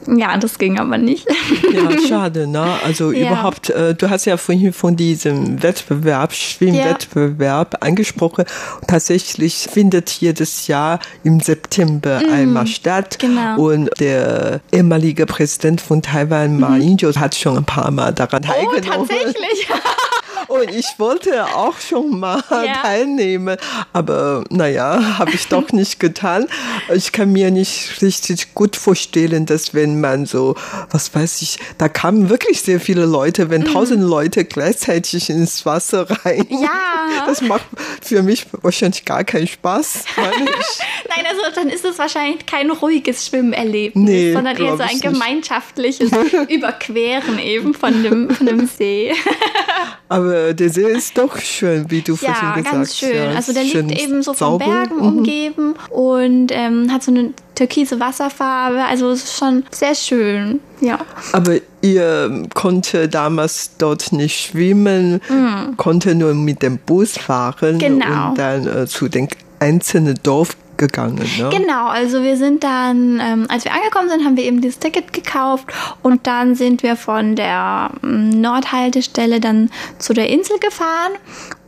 Ja, 0.07 0.37
das 0.37 0.59
ging 0.59 0.79
aber 0.79 0.99
nicht. 0.99 1.27
Ja, 1.73 1.91
schade, 2.09 2.47
ne? 2.47 2.65
Also 2.85 3.13
ja. 3.13 3.27
überhaupt, 3.27 3.71
äh, 3.71 3.95
du 3.95 4.09
hast 4.09 4.25
ja 4.25 4.37
vorhin 4.37 4.73
von 4.73 4.97
diesem 4.97 5.63
Wettbewerb, 5.63 6.33
Schwimmwettbewerb 6.33 7.75
ja. 7.75 7.79
angesprochen. 7.81 8.45
Tatsächlich 8.87 9.69
findet 9.71 10.11
jedes 10.11 10.67
Jahr 10.67 11.01
im 11.25 11.41
September 11.41 12.21
mhm. 12.25 12.33
einmal 12.33 12.67
statt. 12.67 13.19
Genau. 13.19 13.61
Und 13.61 13.91
der 14.01 14.61
ehemalige 14.73 15.27
Präsident 15.27 15.81
von 15.81 16.03
Taiwan, 16.03 16.59
Ma 16.59 16.71
mhm. 16.71 16.81
Ying-jeou, 16.81 17.15
hat 17.17 17.35
schon 17.35 17.59
ein 17.59 17.65
paar 17.65 17.91
Mal 17.91 18.13
daran 18.13 18.43
oh, 18.45 18.53
teilgenommen. 18.53 19.09
tatsächlich? 19.09 19.69
Und 20.49 20.71
ich 20.71 20.87
wollte 20.99 21.45
auch 21.47 21.79
schon 21.79 22.19
mal 22.19 22.43
ja. 22.51 22.83
teilnehmen, 22.83 23.57
aber 23.93 24.45
naja, 24.51 25.19
habe 25.19 25.33
ich 25.33 25.47
doch 25.49 25.71
nicht 25.73 26.01
getan. 26.01 26.47
Ich 26.95 27.13
kann 27.13 27.33
mir 27.33 27.51
nicht 27.51 28.01
richtig 28.03 28.55
gut 28.55 28.75
vorstellen, 28.77 29.47
dass 29.47 29.75
wenn 29.75 30.01
man 30.01 30.27
so, 30.27 30.57
was 30.91 31.15
weiß 31.15 31.43
ich, 31.43 31.59
da 31.77 31.89
kamen 31.89 32.31
wirklich 32.31 32.63
sehr 32.63 32.81
viele 32.81 33.05
Leute, 33.05 33.51
wenn 33.51 33.63
mhm. 33.63 33.67
tausend. 33.67 33.99
Leute 34.09 34.45
gleichzeitig 34.45 35.31
ins 35.31 35.65
Wasser 35.67 36.07
rein. 36.25 36.47
Ja. 36.51 37.27
Das 37.27 37.41
macht 37.43 37.67
für 38.03 38.23
mich 38.23 38.47
wahrscheinlich 38.63 39.05
gar 39.05 39.25
keinen 39.25 39.47
Spaß. 39.47 40.05
Nein, 40.17 41.27
also 41.29 41.43
dann 41.55 41.69
ist 41.69 41.85
es 41.85 41.99
wahrscheinlich 41.99 42.47
kein 42.47 42.71
ruhiges 42.71 43.27
Schwimmerlebnis, 43.27 44.09
nee, 44.09 44.33
sondern 44.33 44.57
eher 44.57 44.77
so 44.77 44.83
ein 44.83 45.01
gemeinschaftliches 45.01 46.11
Überqueren 46.49 47.39
eben 47.39 47.75
von 47.75 48.03
dem, 48.03 48.31
von 48.31 48.47
dem 48.47 48.67
See. 48.67 49.13
Aber 50.09 50.38
der 50.55 50.71
See 50.71 50.87
ist 50.87 51.17
doch 51.17 51.39
schön, 51.39 51.91
wie 51.91 52.03
du 52.03 52.15
ja, 52.21 52.35
vorhin 52.35 52.65
gesagt 52.65 52.79
hast. 52.79 53.01
Ja, 53.01 53.09
ganz 53.09 53.19
schön. 53.19 53.37
Also 53.37 53.53
der 53.53 53.65
liegt 53.65 54.03
eben 54.03 54.23
so 54.23 54.35
von 54.35 54.59
Bergen 54.59 54.97
mhm. 54.97 55.03
umgeben 55.03 55.75
und 55.91 56.49
ähm, 56.53 56.93
hat 56.93 57.03
so 57.03 57.13
eine 57.13 57.33
türkise 57.55 58.01
Wasserfarbe. 58.01 58.85
Also 58.85 59.11
es 59.11 59.25
ist 59.25 59.39
schon 59.39 59.65
sehr 59.71 59.95
schön. 59.95 60.61
Ja. 60.81 60.99
Aber 61.33 61.57
ihr 61.83 62.47
konnte 62.55 63.09
damals 63.09 63.73
dort 63.79 64.13
nicht 64.13 64.41
schwimmen, 64.41 65.21
mhm. 65.29 65.77
konnte 65.77 66.15
nur 66.15 66.35
mit 66.35 66.63
dem 66.63 66.79
Bus 66.79 67.19
fahren 67.19 67.79
genau. 67.79 68.31
und 68.31 68.39
dann 68.39 68.67
äh, 68.67 68.87
zu 68.87 69.09
den 69.09 69.29
einzelnen 69.61 70.19
Dorf 70.23 70.57
gegangen. 70.79 71.17
Ne? 71.39 71.51
Genau, 71.51 71.89
also 71.89 72.23
wir 72.23 72.37
sind 72.37 72.65
dann, 72.65 73.21
ähm, 73.21 73.47
als 73.49 73.65
wir 73.65 73.73
angekommen 73.73 74.09
sind, 74.09 74.25
haben 74.25 74.37
wir 74.37 74.45
eben 74.45 74.61
dieses 74.61 74.79
Ticket 74.79 75.13
gekauft 75.13 75.67
und 76.03 76.27
dann 76.27 76.55
sind 76.55 76.83
wir 76.83 76.97
von 76.97 77.37
der 77.37 77.91
ähm, 78.03 78.31
Nordhaltestelle 78.41 79.41
dann 79.41 79.71
zu 79.99 80.15
der 80.15 80.29
Insel 80.31 80.59
gefahren 80.59 81.13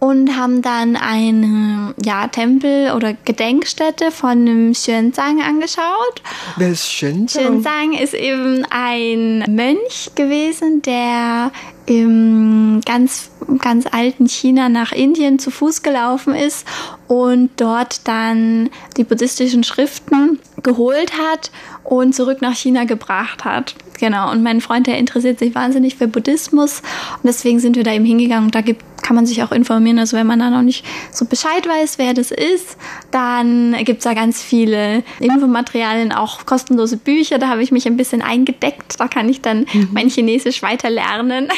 und 0.01 0.37
haben 0.37 0.63
dann 0.63 0.97
eine 0.97 1.95
ja, 2.03 2.27
Tempel- 2.27 2.93
oder 2.97 3.13
Gedenkstätte 3.13 4.11
von 4.11 4.31
einem 4.31 4.73
Xuanzang 4.73 5.43
angeschaut. 5.43 6.23
Wer 6.57 6.71
ist 6.71 6.89
Xuanzang? 6.89 7.45
Xuanzang 7.45 7.93
ist 7.93 8.15
eben 8.15 8.67
ein 8.71 9.45
Mönch 9.55 10.11
gewesen, 10.15 10.83
der 10.83 11.53
im 11.87 12.81
ganz, 12.87 13.31
ganz 13.59 13.87
alten 13.91 14.27
China 14.27 14.69
nach 14.69 14.93
Indien 14.93 15.39
zu 15.39 15.51
Fuß 15.51 15.83
gelaufen 15.83 16.35
ist 16.35 16.67
und 17.09 17.51
dort 17.57 18.07
dann 18.07 18.71
die 18.97 19.05
buddhistischen 19.05 19.65
Schriften 19.65 20.39
geholt 20.63 21.13
hat 21.19 21.51
und 21.85 22.15
zurück 22.15 22.43
nach 22.43 22.55
China 22.55 22.85
gebracht 22.85 23.45
hat. 23.45 23.75
Genau, 23.99 24.31
und 24.31 24.43
mein 24.43 24.63
Freund, 24.63 24.87
der 24.87 24.97
interessiert 24.97 25.39
sich 25.39 25.55
wahnsinnig 25.55 25.97
für 25.97 26.09
Buddhismus 26.09 26.81
und 27.17 27.25
deswegen 27.25 27.61
sind 27.61 27.77
wir 27.77 27.85
da 27.85 27.93
eben 27.93 28.07
hingegangen 28.07 28.47
und 28.47 28.55
da 28.55 28.63
gibt, 28.63 28.83
kann 29.03 29.15
man 29.15 29.27
sich 29.27 29.43
auch 29.43 29.53
informieren. 29.53 29.99
Also 29.99 30.17
wenn 30.17 30.27
man 30.27 30.39
da 30.39 30.49
noch 30.49 30.63
nicht 30.63 30.87
so 31.13 31.27
Bescheid 31.27 31.69
weiß, 31.69 31.99
wer 31.99 32.15
das 32.15 32.31
ist, 32.31 32.79
dann 33.11 33.77
gibt 33.85 33.99
es 33.99 34.05
da 34.05 34.15
ganz 34.15 34.43
viele 34.43 35.03
Infomaterialien, 35.21 36.13
auch 36.13 36.47
kostenlose 36.47 36.97
Bücher. 36.97 37.39
Da 37.39 37.49
habe 37.49 37.63
ich 37.63 37.73
mich 37.73 37.87
ein 37.87 37.99
bisschen 37.99 38.23
eingedeckt. 38.23 38.99
Da 38.99 39.09
kann 39.09 39.29
ich 39.29 39.43
dann 39.43 39.67
mhm. 39.71 39.89
mein 39.93 40.09
Chinesisch 40.09 40.63
weiter 40.63 40.89
lernen. 40.89 41.49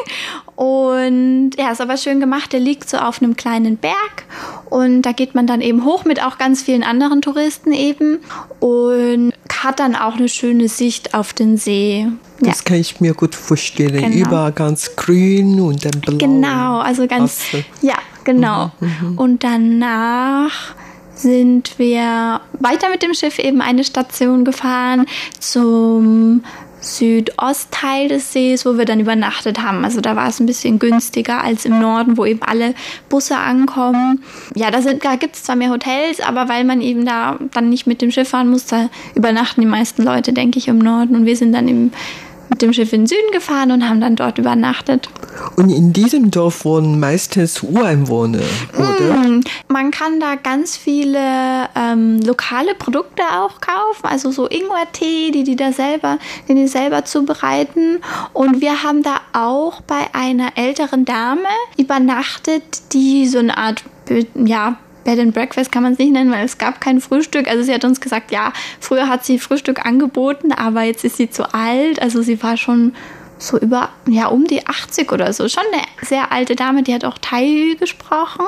und 0.54 1.52
ja, 1.58 1.72
ist 1.72 1.80
aber 1.80 1.96
schön 1.96 2.20
gemacht. 2.20 2.52
Der 2.52 2.60
liegt 2.60 2.88
so 2.88 2.98
auf 2.98 3.20
einem 3.20 3.36
kleinen 3.36 3.76
Berg 3.76 4.24
und 4.70 5.02
da 5.02 5.12
geht 5.12 5.34
man 5.34 5.46
dann 5.46 5.60
eben 5.60 5.84
hoch 5.84 6.04
mit 6.04 6.22
auch 6.22 6.38
ganz 6.38 6.62
vielen 6.62 6.82
anderen 6.82 7.22
Touristen 7.22 7.72
eben 7.72 8.18
und 8.60 9.32
hat 9.62 9.80
dann 9.80 9.96
auch 9.96 10.16
eine 10.16 10.28
schöne 10.28 10.68
Sicht 10.68 11.14
auf 11.14 11.32
den 11.32 11.56
See. 11.56 12.06
Das 12.40 12.58
ja. 12.58 12.64
kann 12.64 12.76
ich 12.76 13.00
mir 13.00 13.14
gut 13.14 13.34
vorstellen. 13.34 14.12
Genau. 14.12 14.26
Über 14.26 14.52
ganz 14.52 14.94
grün 14.96 15.60
und 15.60 15.84
dann 15.84 16.00
blau. 16.00 16.16
Genau, 16.18 16.78
also 16.78 17.06
ganz, 17.06 17.52
Wasser. 17.52 17.64
ja, 17.82 17.96
genau. 18.24 18.70
Mhm, 18.80 18.88
mhm, 19.10 19.18
und 19.18 19.44
danach 19.44 20.74
sind 21.14 21.78
wir 21.78 22.40
weiter 22.60 22.88
mit 22.90 23.02
dem 23.02 23.14
Schiff 23.14 23.38
eben 23.38 23.60
eine 23.60 23.82
Station 23.82 24.44
gefahren 24.44 25.06
zum 25.40 26.44
Südostteil 26.80 28.08
des 28.08 28.32
Sees, 28.32 28.64
wo 28.64 28.78
wir 28.78 28.84
dann 28.84 29.00
übernachtet 29.00 29.62
haben. 29.62 29.84
Also 29.84 30.00
da 30.00 30.16
war 30.16 30.28
es 30.28 30.40
ein 30.40 30.46
bisschen 30.46 30.78
günstiger 30.78 31.42
als 31.42 31.64
im 31.64 31.78
Norden, 31.80 32.16
wo 32.16 32.24
eben 32.24 32.42
alle 32.42 32.74
Busse 33.08 33.36
ankommen. 33.36 34.22
Ja, 34.54 34.70
da, 34.70 34.80
da 34.80 35.16
gibt 35.16 35.36
es 35.36 35.44
zwar 35.44 35.56
mehr 35.56 35.70
Hotels, 35.70 36.20
aber 36.20 36.48
weil 36.48 36.64
man 36.64 36.80
eben 36.80 37.04
da 37.04 37.38
dann 37.52 37.68
nicht 37.68 37.86
mit 37.86 38.02
dem 38.02 38.10
Schiff 38.10 38.28
fahren 38.28 38.48
muss, 38.48 38.66
da 38.66 38.88
übernachten 39.14 39.60
die 39.60 39.66
meisten 39.66 40.02
Leute, 40.02 40.32
denke 40.32 40.58
ich, 40.58 40.68
im 40.68 40.78
Norden. 40.78 41.16
Und 41.16 41.26
wir 41.26 41.36
sind 41.36 41.52
dann 41.52 41.68
im 41.68 41.90
mit 42.48 42.62
dem 42.62 42.72
Schiff 42.72 42.92
in 42.92 43.02
den 43.02 43.06
Süden 43.06 43.30
gefahren 43.32 43.70
und 43.70 43.88
haben 43.88 44.00
dann 44.00 44.16
dort 44.16 44.38
übernachtet. 44.38 45.08
Und 45.56 45.70
in 45.70 45.92
diesem 45.92 46.30
Dorf 46.30 46.64
wohnen 46.64 46.98
meistens 46.98 47.62
Ureinwohner, 47.62 48.40
oder? 48.76 49.14
Mm, 49.14 49.42
man 49.68 49.90
kann 49.90 50.20
da 50.20 50.34
ganz 50.34 50.76
viele 50.76 51.18
ähm, 51.74 52.20
lokale 52.22 52.74
Produkte 52.74 53.22
auch 53.32 53.60
kaufen, 53.60 54.04
also 54.04 54.30
so 54.30 54.48
Ingwertee, 54.48 55.30
die 55.30 55.44
die 55.44 55.56
da 55.56 55.72
selber, 55.72 56.18
die 56.48 56.54
die 56.54 56.68
selber 56.68 57.04
zubereiten. 57.04 58.00
Und 58.32 58.60
wir 58.60 58.82
haben 58.82 59.02
da 59.02 59.20
auch 59.32 59.80
bei 59.82 60.06
einer 60.12 60.56
älteren 60.56 61.04
Dame 61.04 61.48
übernachtet, 61.76 62.92
die 62.92 63.26
so 63.26 63.38
eine 63.38 63.56
Art 63.56 63.84
ja, 64.34 64.78
Bed 65.04 65.18
and 65.18 65.34
Breakfast 65.34 65.72
kann 65.72 65.82
man 65.82 65.92
es 65.92 65.98
nicht 65.98 66.12
nennen, 66.12 66.30
weil 66.30 66.44
es 66.44 66.58
gab 66.58 66.80
kein 66.80 67.00
Frühstück. 67.00 67.48
Also 67.48 67.62
sie 67.62 67.72
hat 67.72 67.84
uns 67.84 68.00
gesagt, 68.00 68.30
ja, 68.30 68.52
früher 68.80 69.08
hat 69.08 69.24
sie 69.24 69.38
Frühstück 69.38 69.84
angeboten, 69.86 70.52
aber 70.52 70.82
jetzt 70.82 71.04
ist 71.04 71.16
sie 71.16 71.30
zu 71.30 71.54
alt. 71.54 72.00
Also 72.02 72.22
sie 72.22 72.42
war 72.42 72.56
schon 72.56 72.94
so 73.38 73.58
über, 73.58 73.90
ja, 74.06 74.26
um 74.26 74.46
die 74.46 74.66
80 74.66 75.12
oder 75.12 75.32
so. 75.32 75.48
Schon 75.48 75.62
eine 75.72 75.82
sehr 76.02 76.32
alte 76.32 76.56
Dame, 76.56 76.82
die 76.82 76.92
hat 76.92 77.04
auch 77.04 77.18
Thai 77.18 77.76
gesprochen. 77.78 78.44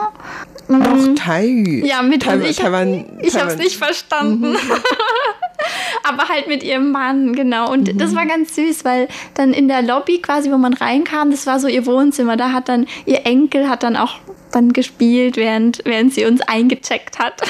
Auch 0.69 0.73
mhm. 0.73 1.16
Thai? 1.16 1.83
Ja, 1.85 2.02
mit 2.02 2.23
Taiwan, 2.23 3.19
ich 3.21 3.37
habe 3.37 3.52
es 3.52 3.57
nicht 3.57 3.76
verstanden. 3.76 4.52
Mhm. 4.52 4.57
Aber 6.09 6.29
halt 6.29 6.49
mit 6.49 6.62
ihrem 6.62 6.90
Mann, 6.90 7.35
genau. 7.35 7.71
Und 7.71 7.93
mhm. 7.93 7.99
das 7.99 8.14
war 8.14 8.26
ganz 8.26 8.55
süß, 8.55 8.85
weil 8.85 9.09
dann 9.35 9.52
in 9.52 9.69
der 9.69 9.83
Lobby 9.83 10.19
quasi, 10.19 10.50
wo 10.50 10.59
man 10.59 10.75
reinkam, 10.75 11.31
das 11.31 11.47
war 11.47 11.61
so 11.61 11.69
ihr 11.69 11.87
Wohnzimmer. 11.87 12.37
Da 12.37 12.52
hat 12.52 12.69
dann 12.69 12.87
ihr 13.07 13.26
Enkel 13.26 13.69
hat 13.69 13.83
dann 13.83 13.97
auch 13.97 14.17
dann 14.52 14.73
gespielt, 14.73 15.37
während, 15.37 15.81
während 15.85 16.12
sie 16.14 16.25
uns 16.25 16.40
eingecheckt 16.43 17.19
hat. 17.19 17.43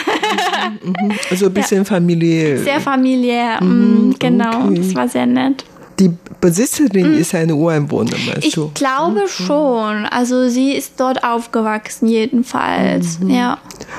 Mhm, 0.82 0.90
mhm. 0.90 1.12
also 1.30 1.46
ein 1.46 1.54
bisschen 1.54 1.78
ja. 1.78 1.84
familiär. 1.84 2.58
Sehr 2.58 2.80
familiär, 2.80 3.62
mhm, 3.62 4.10
mm, 4.10 4.14
genau. 4.18 4.66
Okay. 4.66 4.74
Das 4.76 4.94
war 4.94 5.08
sehr 5.08 5.26
nett. 5.26 5.64
Die 5.98 6.10
Besitzerin 6.40 7.12
mhm. 7.12 7.18
ist 7.18 7.34
eine 7.34 7.54
Ureinwohner, 7.54 8.16
meinst 8.26 8.46
ich 8.46 8.54
du? 8.54 8.66
Ich 8.66 8.74
glaube 8.74 9.22
mhm. 9.22 9.28
schon. 9.28 10.06
Also 10.06 10.48
sie 10.48 10.72
ist 10.72 10.98
dort 10.98 11.22
aufgewachsen, 11.22 12.08
jedenfalls. 12.08 13.20
Mhm. 13.20 13.30
Ja. 13.30 13.58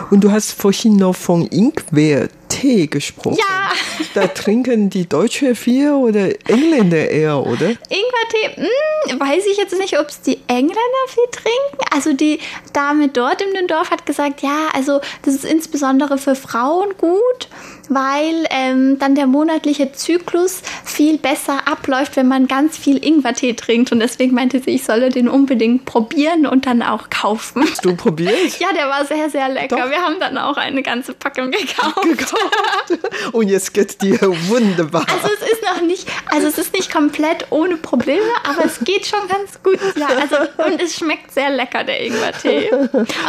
Und 0.10 0.24
du 0.24 0.32
hast 0.32 0.52
vorhin 0.52 0.96
noch 0.96 1.16
von 1.16 1.46
Ingwer 1.48 2.28
Tee 2.52 2.88
gesprochen. 2.88 3.38
Ja. 3.38 3.72
Da 4.14 4.28
trinken 4.28 4.90
die 4.90 5.08
Deutsche 5.08 5.56
viel 5.56 5.92
oder 5.92 6.30
Engländer 6.50 7.10
eher, 7.10 7.40
oder? 7.46 7.70
Ingwertee, 7.70 8.68
hm, 9.08 9.20
weiß 9.20 9.46
ich 9.50 9.58
jetzt 9.58 9.78
nicht, 9.78 9.98
ob 10.00 10.10
es 10.10 10.20
die 10.22 10.38
Engländer 10.48 11.06
viel 11.08 11.24
trinken. 11.32 11.86
Also 11.94 12.12
die 12.12 12.40
Dame 12.74 13.08
dort 13.08 13.42
in 13.42 13.54
dem 13.54 13.68
Dorf 13.68 13.90
hat 13.90 14.06
gesagt, 14.06 14.42
ja, 14.42 14.68
also 14.74 15.00
das 15.24 15.36
ist 15.36 15.46
insbesondere 15.46 16.18
für 16.18 16.36
Frauen 16.36 16.90
gut, 16.98 17.48
weil 17.88 18.46
ähm, 18.50 18.98
dann 19.00 19.16
der 19.16 19.28
monatliche 19.28 19.92
Zyklus 19.94 20.62
viel 20.84 21.18
besser 21.18 21.68
abläuft, 21.68 22.16
wenn 22.18 22.28
man 22.28 22.48
ganz 22.48 22.78
viel 22.78 23.04
Ingwertee 23.04 23.54
trinkt. 23.54 23.92
Und 23.92 24.00
deswegen 24.00 24.34
meinte 24.34 24.60
sie, 24.60 24.72
ich 24.72 24.84
solle 24.84 25.10
den 25.10 25.30
unbedingt 25.30 25.86
probieren 25.86 26.46
und 26.46 26.66
dann 26.66 26.82
auch 26.82 27.10
kaufen. 27.10 27.64
Hast 27.64 27.86
du 27.86 27.96
probiert? 27.96 28.32
Ja, 28.60 28.74
der 28.74 28.88
war 28.88 29.06
sehr, 29.06 29.30
sehr 29.30 29.50
lecker. 29.50 29.76
Doch. 29.76 29.90
Wir 29.90 30.02
haben 30.02 30.20
dann 30.20 30.38
auch 30.38 30.58
eine 30.58 30.84
ganze 30.84 31.14
Packung 31.14 31.52
gekauft. 31.52 32.02
gekauft. 32.04 32.41
Und 33.32 33.48
jetzt 33.48 33.74
geht 33.74 34.02
dir 34.02 34.20
wunderbar. 34.48 35.06
Also 35.10 35.34
es 35.34 35.52
ist 35.52 35.64
noch 35.64 35.82
nicht, 35.82 36.08
also 36.28 36.48
es 36.48 36.58
ist 36.58 36.74
nicht 36.74 36.92
komplett 36.92 37.48
ohne 37.50 37.78
Probleme, 37.78 38.22
aber 38.48 38.66
es 38.66 38.80
geht 38.80 39.06
schon 39.06 39.28
ganz 39.28 39.62
gut. 39.64 39.80
Ja, 39.96 40.08
also 40.08 40.36
und 40.66 40.82
es 40.82 40.96
schmeckt 40.96 41.32
sehr 41.32 41.50
lecker, 41.50 41.84
der 41.84 42.04
Ingwertee. 42.04 42.72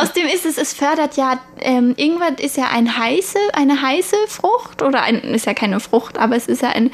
Außerdem 0.01 0.27
ist 0.29 0.47
es, 0.47 0.59
es 0.59 0.73
fördert 0.73 1.17
ja, 1.17 1.41
ähm, 1.61 1.95
Ingwer 1.97 2.39
ist 2.39 2.57
ja 2.57 2.69
ein 2.73 2.97
heiße, 2.97 3.39
eine 3.53 3.81
heiße 3.83 4.17
Frucht 4.29 4.83
oder 4.83 5.03
ein, 5.03 5.21
ist 5.21 5.47
ja 5.47 5.55
keine 5.55 5.81
Frucht, 5.81 6.19
aber 6.19 6.37
es 6.37 6.47
ist 6.47 6.63
ja 6.63 6.71
ein 6.71 6.91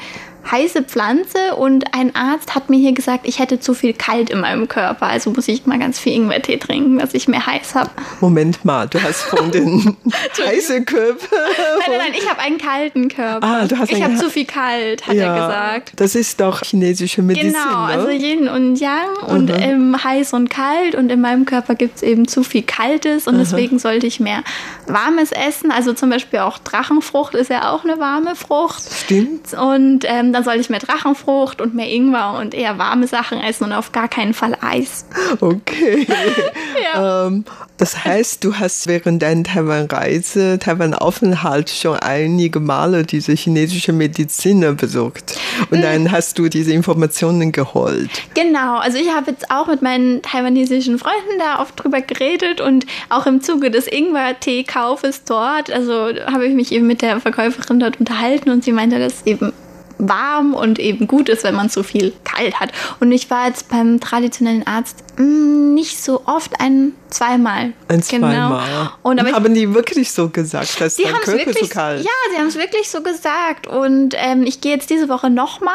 heiße 0.49 0.83
Pflanze 0.83 1.55
und 1.55 1.93
ein 1.93 2.15
Arzt 2.15 2.55
hat 2.55 2.69
mir 2.69 2.77
hier 2.77 2.93
gesagt, 2.93 3.27
ich 3.27 3.39
hätte 3.39 3.59
zu 3.59 3.73
viel 3.73 3.93
kalt 3.93 4.29
in 4.29 4.39
meinem 4.39 4.67
Körper. 4.67 5.07
Also 5.07 5.31
muss 5.31 5.47
ich 5.47 5.65
mal 5.65 5.79
ganz 5.79 5.99
viel 5.99 6.13
Ingwertee 6.13 6.57
trinken, 6.57 6.99
dass 6.99 7.13
ich 7.13 7.27
mehr 7.27 7.45
heiß 7.45 7.75
habe. 7.75 7.89
Moment 8.19 8.63
mal, 8.65 8.87
du 8.87 9.01
hast 9.01 9.23
von 9.23 9.51
den 9.51 9.97
heißen 10.45 10.85
Körper. 10.85 11.27
Nein, 11.31 11.87
nein, 11.87 11.97
nein, 11.97 12.13
ich 12.17 12.29
habe 12.29 12.39
einen 12.39 12.57
kalten 12.57 13.09
Körper. 13.09 13.45
Ah, 13.45 13.65
du 13.67 13.77
hast 13.77 13.91
ich 13.91 14.03
habe 14.03 14.15
zu 14.15 14.29
viel 14.29 14.45
kalt, 14.45 15.05
hat 15.07 15.15
ja, 15.15 15.35
er 15.35 15.47
gesagt. 15.47 15.91
Das 15.97 16.15
ist 16.15 16.39
doch 16.39 16.63
chinesische 16.63 17.21
Medizin. 17.21 17.53
Genau, 17.53 17.87
ne? 17.87 17.93
also 17.93 18.09
Yin 18.09 18.47
und 18.47 18.79
Yang 18.79 19.17
und 19.27 19.49
ähm, 19.49 20.03
heiß 20.03 20.33
und 20.33 20.49
kalt 20.49 20.95
und 20.95 21.11
in 21.11 21.21
meinem 21.21 21.45
Körper 21.45 21.75
gibt 21.75 21.97
es 21.97 22.03
eben 22.03 22.27
zu 22.27 22.43
viel 22.43 22.63
Kaltes 22.63 23.27
und 23.27 23.35
Aha. 23.35 23.43
deswegen 23.43 23.79
sollte 23.79 24.07
ich 24.07 24.19
mehr 24.19 24.43
Warmes 24.87 25.31
essen. 25.31 25.71
Also 25.71 25.93
zum 25.93 26.09
Beispiel 26.09 26.39
auch 26.39 26.57
Drachenfrucht 26.57 27.35
ist 27.35 27.49
ja 27.49 27.71
auch 27.71 27.83
eine 27.83 27.99
warme 27.99 28.35
Frucht. 28.35 28.83
Stimmt. 28.91 29.53
Und 29.53 30.05
ähm, 30.05 30.28
dann 30.33 30.43
sollte 30.43 30.59
ich 30.59 30.69
mehr 30.69 30.79
Drachenfrucht 30.79 31.61
und 31.61 31.75
mehr 31.75 31.89
Ingwer 31.89 32.37
und 32.39 32.53
eher 32.53 32.77
warme 32.77 33.07
Sachen 33.07 33.39
essen 33.39 33.65
und 33.65 33.73
auf 33.73 33.91
gar 33.91 34.07
keinen 34.07 34.33
Fall 34.33 34.57
Eis. 34.61 35.05
Okay. 35.39 36.07
ja. 36.93 37.27
ähm, 37.27 37.45
das 37.77 38.03
heißt, 38.03 38.43
du 38.43 38.55
hast 38.55 38.87
während 38.87 39.21
deiner 39.21 39.43
Taiwan-Reise, 39.43 40.59
Taiwan-Aufenthalt 40.59 41.69
schon 41.69 41.97
einige 41.97 42.59
Male 42.59 43.03
diese 43.03 43.31
chinesische 43.33 43.93
Medizin 43.93 44.75
besucht. 44.75 45.37
Und 45.71 45.79
mhm. 45.79 45.83
dann 45.83 46.11
hast 46.11 46.37
du 46.37 46.49
diese 46.49 46.73
Informationen 46.73 47.53
geholt. 47.53 48.09
Genau, 48.33 48.77
also 48.79 48.97
ich 48.97 49.09
habe 49.09 49.31
jetzt 49.31 49.49
auch 49.49 49.67
mit 49.67 49.81
meinen 49.81 50.21
taiwanesischen 50.21 50.99
Freunden 50.99 51.39
da 51.39 51.61
oft 51.61 51.81
drüber 51.81 52.01
geredet 52.01 52.59
und 52.59 52.85
auch 53.09 53.25
im 53.25 53.41
Zuge 53.41 53.71
des 53.71 53.87
Ingwer-Tee-Kaufes 53.87 55.23
dort, 55.23 55.71
also 55.71 56.09
habe 56.25 56.47
ich 56.47 56.53
mich 56.53 56.73
eben 56.73 56.85
mit 56.85 57.01
der 57.01 57.21
Verkäuferin 57.21 57.79
dort 57.79 57.99
unterhalten 57.99 58.49
und 58.49 58.63
sie 58.63 58.73
meinte, 58.73 58.99
dass 58.99 59.25
eben 59.25 59.53
warm 59.99 60.53
und 60.53 60.79
eben 60.79 61.07
gut 61.07 61.29
ist, 61.29 61.43
wenn 61.43 61.55
man 61.55 61.69
zu 61.69 61.83
viel 61.83 62.13
kalt 62.23 62.59
hat. 62.59 62.71
Und 62.99 63.11
ich 63.11 63.29
war 63.29 63.47
jetzt 63.47 63.69
beim 63.69 63.99
traditionellen 63.99 64.65
Arzt 64.65 65.03
nicht 65.19 66.01
so 66.01 66.21
oft, 66.25 66.59
ein 66.59 66.93
zweimal. 67.09 67.73
Ein 67.87 68.01
zweimal. 68.01 68.31
Genau. 68.31 68.89
Und, 69.01 69.19
aber 69.19 69.31
haben 69.31 69.53
die 69.53 69.73
wirklich 69.73 70.11
so 70.11 70.29
gesagt, 70.29 70.79
dass 70.79 70.95
dein 70.95 71.11
Körper 71.13 71.33
wirklich, 71.33 71.69
so 71.69 71.73
kalt? 71.73 72.03
Ja, 72.03 72.11
sie 72.31 72.37
haben 72.37 72.47
es 72.47 72.55
wirklich 72.55 72.89
so 72.89 73.01
gesagt. 73.01 73.67
Und 73.67 74.15
ähm, 74.17 74.43
ich 74.43 74.61
gehe 74.61 74.73
jetzt 74.73 74.89
diese 74.89 75.09
Woche 75.09 75.29
nochmal 75.29 75.73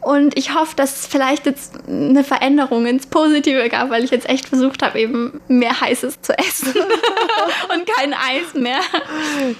und 0.00 0.36
ich 0.36 0.54
hoffe, 0.54 0.74
dass 0.76 1.00
es 1.00 1.06
vielleicht 1.06 1.46
jetzt 1.46 1.74
eine 1.86 2.24
Veränderung 2.24 2.86
ins 2.86 3.06
Positive 3.06 3.68
gab, 3.68 3.90
weil 3.90 4.04
ich 4.04 4.10
jetzt 4.10 4.28
echt 4.28 4.48
versucht 4.48 4.82
habe, 4.82 4.98
eben 5.00 5.40
mehr 5.48 5.80
Heißes 5.80 6.22
zu 6.22 6.36
essen 6.38 6.68
und 7.74 7.86
kein 7.96 8.14
Eis 8.14 8.54
mehr. 8.54 8.80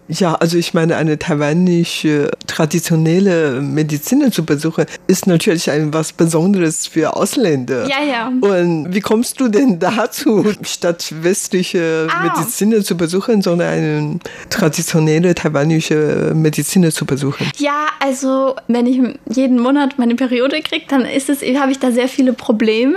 Ja, 0.08 0.34
also 0.34 0.56
ich 0.56 0.74
meine, 0.74 0.96
eine 0.96 1.18
taiwanische 1.18 2.30
traditionelle 2.46 3.60
Medizin 3.60 4.32
zu 4.32 4.44
besuchen, 4.44 4.86
ist 5.06 5.26
natürlich 5.26 5.70
ein 5.70 5.92
was 5.92 6.12
Besonderes 6.12 6.86
für 6.86 7.16
Ausländer. 7.16 7.86
Ja, 7.88 8.02
ja. 8.02 8.28
Und 8.28 8.94
wie 8.94 9.00
kommst 9.12 9.40
du 9.40 9.48
denn 9.48 9.78
dazu, 9.78 10.42
statt 10.62 11.12
westliche 11.22 12.06
ah. 12.10 12.22
Medizin 12.22 12.82
zu 12.82 12.96
besuchen, 12.96 13.42
sondern 13.42 13.68
eine 13.68 14.18
traditionelle 14.48 15.34
taiwanische 15.34 16.32
Medizin 16.34 16.90
zu 16.90 17.04
besuchen? 17.04 17.46
Ja, 17.58 17.88
also 18.00 18.56
wenn 18.68 18.86
ich 18.86 19.02
jeden 19.28 19.60
Monat 19.60 19.98
meine 19.98 20.14
Periode 20.14 20.62
kriege, 20.62 20.86
dann 20.88 21.02
ist 21.04 21.28
es, 21.28 21.42
habe 21.42 21.72
ich 21.72 21.78
da 21.78 21.92
sehr 21.92 22.08
viele 22.08 22.32
Probleme. 22.32 22.96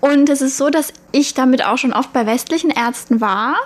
Und 0.00 0.28
es 0.28 0.42
ist 0.42 0.58
so, 0.58 0.70
dass 0.70 0.92
ich 1.10 1.32
damit 1.32 1.64
auch 1.64 1.78
schon 1.78 1.92
oft 1.92 2.12
bei 2.12 2.26
westlichen 2.26 2.70
Ärzten 2.70 3.20
war 3.20 3.56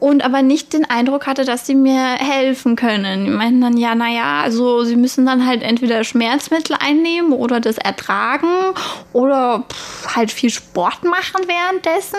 und 0.00 0.24
aber 0.24 0.42
nicht 0.42 0.72
den 0.72 0.84
Eindruck 0.84 1.26
hatte, 1.28 1.44
dass 1.44 1.64
sie 1.64 1.76
mir 1.76 2.02
helfen 2.18 2.74
können. 2.74 3.24
Die 3.24 3.30
meinten 3.30 3.60
dann, 3.60 3.76
ja, 3.76 3.94
naja, 3.94 4.40
also 4.42 4.82
sie 4.82 4.96
müssen 4.96 5.24
dann 5.24 5.46
halt 5.46 5.62
entweder 5.62 6.02
Schmerzmittel 6.02 6.76
einnehmen 6.78 7.32
oder 7.32 7.60
das 7.60 7.78
ertragen 7.78 8.48
oder 9.12 9.64
pff, 9.72 10.16
halt 10.16 10.32
viel 10.32 10.50
Sport 10.50 11.04
machen 11.04 11.46
währenddessen. 11.46 12.18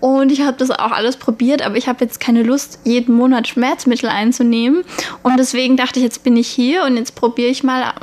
Und 0.00 0.30
ich 0.30 0.42
habe 0.42 0.58
das 0.58 0.70
auch 0.70 0.92
alles 0.92 1.16
probiert, 1.16 1.62
aber 1.62 1.76
ich 1.76 1.88
habe 1.88 2.04
jetzt 2.04 2.20
keine 2.20 2.42
Lust, 2.42 2.80
jeden 2.84 3.14
Monat 3.14 3.48
Schmerzmittel 3.48 4.10
einzunehmen. 4.10 4.84
Und 5.22 5.38
deswegen 5.38 5.78
dachte 5.78 6.00
ich, 6.00 6.04
jetzt 6.04 6.22
bin 6.22 6.36
ich 6.36 6.48
hier 6.48 6.84
und 6.84 6.98
jetzt 6.98 7.14
probiere 7.14 7.48
ich 7.48 7.64
mal 7.64 7.94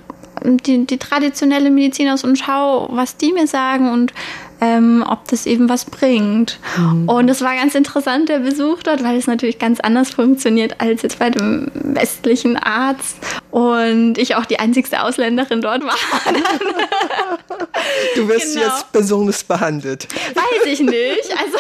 die, 0.44 0.86
die 0.86 0.98
traditionelle 0.98 1.70
Medizin 1.70 2.10
aus 2.10 2.24
und 2.24 2.38
schau, 2.38 2.88
was 2.92 3.18
die 3.18 3.32
mir 3.32 3.48
sagen 3.48 3.92
und 3.92 4.14
ähm, 4.62 5.04
ob 5.08 5.28
das 5.28 5.46
eben 5.46 5.70
was 5.70 5.86
bringt. 5.86 6.60
Mhm. 6.78 7.10
Und 7.10 7.30
es 7.30 7.42
war 7.42 7.56
ganz 7.56 7.76
interessant, 7.76 8.30
der 8.30 8.40
Besuch 8.40 8.84
dort, 8.84 9.04
weil 9.04 9.18
es 9.18 9.28
natürlich 9.28 9.60
ganz 9.60 9.80
anders 9.80 10.12
funktioniert 10.12 10.80
als 10.80 11.02
jetzt 11.02 11.20
bei 11.20 11.30
dem 11.30 11.72
westlichen 11.74 12.58
Arzt. 12.58 13.18
Und 13.52 14.18
ich 14.18 14.36
auch 14.36 14.46
die 14.46 14.60
einzigste 14.60 15.02
Ausländerin 15.02 15.62
dort 15.62 15.84
war. 15.84 15.96
du 18.16 18.28
wirst 18.28 18.56
genau. 18.56 18.66
jetzt 18.68 18.92
besonders 18.92 19.44
behandelt. 19.44 20.08
Weiß 20.34 20.66
ich 20.66 20.80
nicht. 20.82 21.32
Also. 21.32 21.58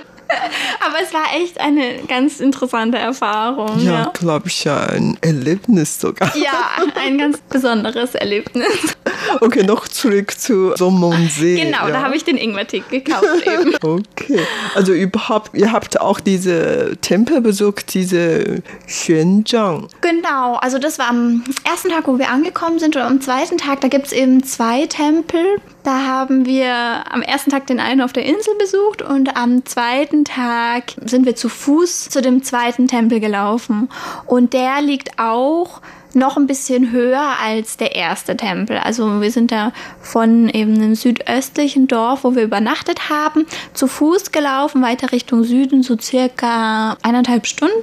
Aber 0.80 0.96
es 1.02 1.12
war 1.12 1.24
echt 1.36 1.60
eine 1.60 2.02
ganz 2.08 2.40
interessante 2.40 2.98
Erfahrung. 2.98 3.78
Ja, 3.80 3.92
ja. 3.92 4.10
glaube 4.12 4.48
ich 4.48 4.64
ja, 4.64 4.78
ein 4.84 5.16
Erlebnis 5.20 6.00
sogar. 6.00 6.34
Ja, 6.36 6.70
ein 6.94 7.18
ganz 7.18 7.38
besonderes 7.48 8.14
Erlebnis. 8.14 8.68
Okay, 9.40 9.62
noch 9.62 9.88
zurück 9.88 10.38
zu 10.38 10.74
Sommonsee. 10.76 11.56
Genau, 11.56 11.86
ja. 11.86 11.90
da 11.90 12.02
habe 12.02 12.16
ich 12.16 12.24
den 12.24 12.36
Ingwertee 12.36 12.82
gekauft 12.90 13.24
eben. 13.46 13.74
Okay, 13.82 14.40
also 14.74 14.92
überhaupt, 14.92 15.54
ihr 15.54 15.72
habt 15.72 16.00
auch 16.00 16.20
diese 16.20 16.96
Tempel 17.00 17.40
besucht, 17.40 17.94
diese 17.94 18.62
Xuanzhang. 18.86 19.88
Genau, 20.00 20.56
also 20.56 20.78
das 20.78 20.98
war 20.98 21.08
am 21.08 21.42
ersten 21.64 21.88
Tag, 21.90 22.06
wo 22.06 22.18
wir 22.18 22.28
angekommen 22.28 22.78
sind 22.78 22.96
und 22.96 23.02
am 23.02 23.20
zweiten 23.20 23.58
Tag, 23.58 23.80
da 23.80 23.88
gibt 23.88 24.06
es 24.06 24.12
eben 24.12 24.44
zwei 24.44 24.86
Tempel. 24.86 25.58
Da 25.84 26.06
haben 26.06 26.46
wir 26.46 26.72
am 27.12 27.20
ersten 27.20 27.50
Tag 27.50 27.66
den 27.66 27.78
einen 27.78 28.00
auf 28.00 28.14
der 28.14 28.24
Insel 28.24 28.54
besucht 28.58 29.02
und 29.02 29.36
am 29.36 29.66
zweiten 29.66 30.24
Tag 30.24 30.94
sind 31.04 31.26
wir 31.26 31.36
zu 31.36 31.50
Fuß 31.50 32.08
zu 32.08 32.22
dem 32.22 32.42
zweiten 32.42 32.88
Tempel 32.88 33.20
gelaufen. 33.20 33.90
Und 34.24 34.54
der 34.54 34.80
liegt 34.80 35.18
auch 35.18 35.82
noch 36.14 36.36
ein 36.36 36.46
bisschen 36.46 36.90
höher 36.90 37.22
als 37.42 37.76
der 37.76 37.94
erste 37.94 38.36
Tempel. 38.36 38.78
Also 38.78 39.20
wir 39.20 39.30
sind 39.30 39.52
da 39.52 39.72
von 40.00 40.48
eben 40.48 40.74
einem 40.74 40.94
südöstlichen 40.94 41.88
Dorf, 41.88 42.24
wo 42.24 42.34
wir 42.34 42.42
übernachtet 42.42 43.08
haben, 43.08 43.46
zu 43.72 43.86
Fuß 43.86 44.32
gelaufen, 44.32 44.82
weiter 44.82 45.12
Richtung 45.12 45.44
Süden, 45.44 45.82
so 45.82 45.96
circa 45.98 46.96
eineinhalb 47.02 47.46
Stunden. 47.46 47.74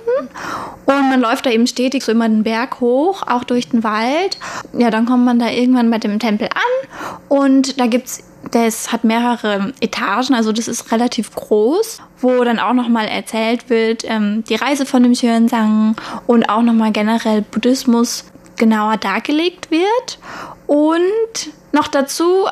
Und 0.86 1.10
man 1.10 1.22
läuft 1.22 1.46
da 1.46 1.52
eben 1.52 1.68
stetig 1.68 2.04
so 2.04 2.12
immer 2.12 2.28
den 2.28 2.44
Berg 2.44 2.80
hoch, 2.80 3.24
auch 3.28 3.44
durch 3.44 3.70
den 3.70 3.84
Wald. 3.84 4.38
Ja, 4.78 4.90
dann 4.90 5.06
kommt 5.06 5.26
man 5.26 5.40
da 5.40 5.50
irgendwann 5.50 5.92
bei 5.92 5.98
dem 5.98 6.20
Tempel 6.20 6.48
an 6.48 7.28
und 7.30 7.80
da 7.80 7.88
gibt's 7.88 8.24
das 8.50 8.92
hat 8.92 9.04
mehrere 9.04 9.74
Etagen, 9.82 10.34
also 10.34 10.52
das 10.52 10.68
ist 10.68 10.92
relativ 10.92 11.34
groß, 11.34 12.02
wo 12.20 12.44
dann 12.44 12.60
auch 12.60 12.74
nochmal 12.74 13.08
erzählt 13.08 13.70
wird, 13.70 14.04
ähm, 14.06 14.44
die 14.50 14.56
Reise 14.56 14.86
von 14.86 15.04
dem 15.04 15.14
Xuanzang 15.14 15.96
und 16.28 16.50
auch 16.50 16.62
nochmal 16.62 16.92
generell 16.92 17.42
Buddhismus 17.44 18.26
genauer 18.58 18.98
dargelegt 18.98 19.72
wird. 19.72 20.20
Und 20.68 21.52
noch 21.72 21.88
dazu 21.88 22.48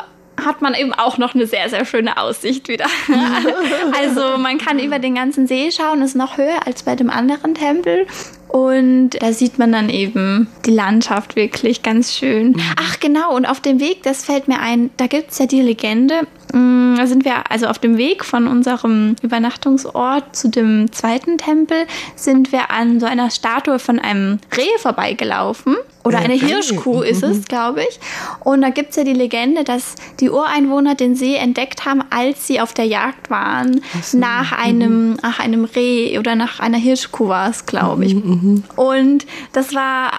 hat 0.45 0.61
man 0.61 0.73
eben 0.73 0.93
auch 0.93 1.17
noch 1.17 1.35
eine 1.35 1.47
sehr, 1.47 1.69
sehr 1.69 1.85
schöne 1.85 2.17
Aussicht 2.17 2.67
wieder. 2.67 2.85
also 4.01 4.37
man 4.37 4.57
kann 4.57 4.79
über 4.79 4.99
den 4.99 5.15
ganzen 5.15 5.47
See 5.47 5.71
schauen, 5.71 6.01
ist 6.01 6.15
noch 6.15 6.37
höher 6.37 6.65
als 6.65 6.83
bei 6.83 6.95
dem 6.95 7.09
anderen 7.09 7.55
Tempel. 7.55 8.07
Und 8.49 9.11
da 9.11 9.31
sieht 9.31 9.59
man 9.59 9.71
dann 9.71 9.89
eben 9.89 10.47
die 10.65 10.71
Landschaft 10.71 11.35
wirklich 11.35 11.83
ganz 11.83 12.13
schön. 12.13 12.53
Mhm. 12.53 12.61
Ach 12.77 12.99
genau, 12.99 13.35
und 13.35 13.45
auf 13.45 13.61
dem 13.61 13.79
Weg, 13.79 14.01
das 14.01 14.25
fällt 14.25 14.47
mir 14.47 14.59
ein, 14.59 14.89
da 14.97 15.05
gibt 15.05 15.31
es 15.31 15.37
ja 15.37 15.45
die 15.45 15.61
Legende, 15.61 16.23
mm, 16.51 16.95
da 16.97 17.05
sind 17.05 17.25
wir 17.25 17.51
also 17.51 17.67
auf 17.67 17.77
dem 17.77 17.97
Weg 17.97 18.25
von 18.25 18.47
unserem 18.47 19.15
Übernachtungsort 19.21 20.35
zu 20.35 20.49
dem 20.49 20.91
zweiten 20.91 21.37
Tempel, 21.37 21.85
sind 22.15 22.51
wir 22.51 22.71
an 22.71 22.99
so 22.99 23.05
einer 23.05 23.29
Statue 23.29 23.77
von 23.77 23.99
einem 23.99 24.39
Reh 24.57 24.77
vorbeigelaufen. 24.79 25.75
Oder 26.03 26.19
eine 26.19 26.33
Hirschkuh 26.33 27.01
ist 27.01 27.23
es, 27.23 27.37
mhm. 27.39 27.45
glaube 27.45 27.81
ich. 27.81 27.99
Und 28.39 28.61
da 28.61 28.69
gibt 28.69 28.91
es 28.91 28.95
ja 28.95 29.03
die 29.03 29.13
Legende, 29.13 29.63
dass 29.63 29.95
die 30.19 30.29
Ureinwohner 30.29 30.95
den 30.95 31.15
See 31.15 31.35
entdeckt 31.35 31.85
haben, 31.85 32.01
als 32.09 32.47
sie 32.47 32.61
auf 32.61 32.73
der 32.73 32.85
Jagd 32.85 33.29
waren, 33.29 33.81
so. 34.01 34.17
nach, 34.17 34.53
einem, 34.53 35.17
nach 35.21 35.39
einem 35.39 35.65
Reh 35.65 36.17
oder 36.17 36.35
nach 36.35 36.61
einer 36.61 36.77
Hirschkuh 36.77 37.27
war 37.27 37.49
es, 37.49 37.65
glaube 37.65 38.05
ich. 38.05 38.15
Mhm. 38.41 38.63
Und 38.75 39.25
das 39.53 39.73
war 39.73 40.11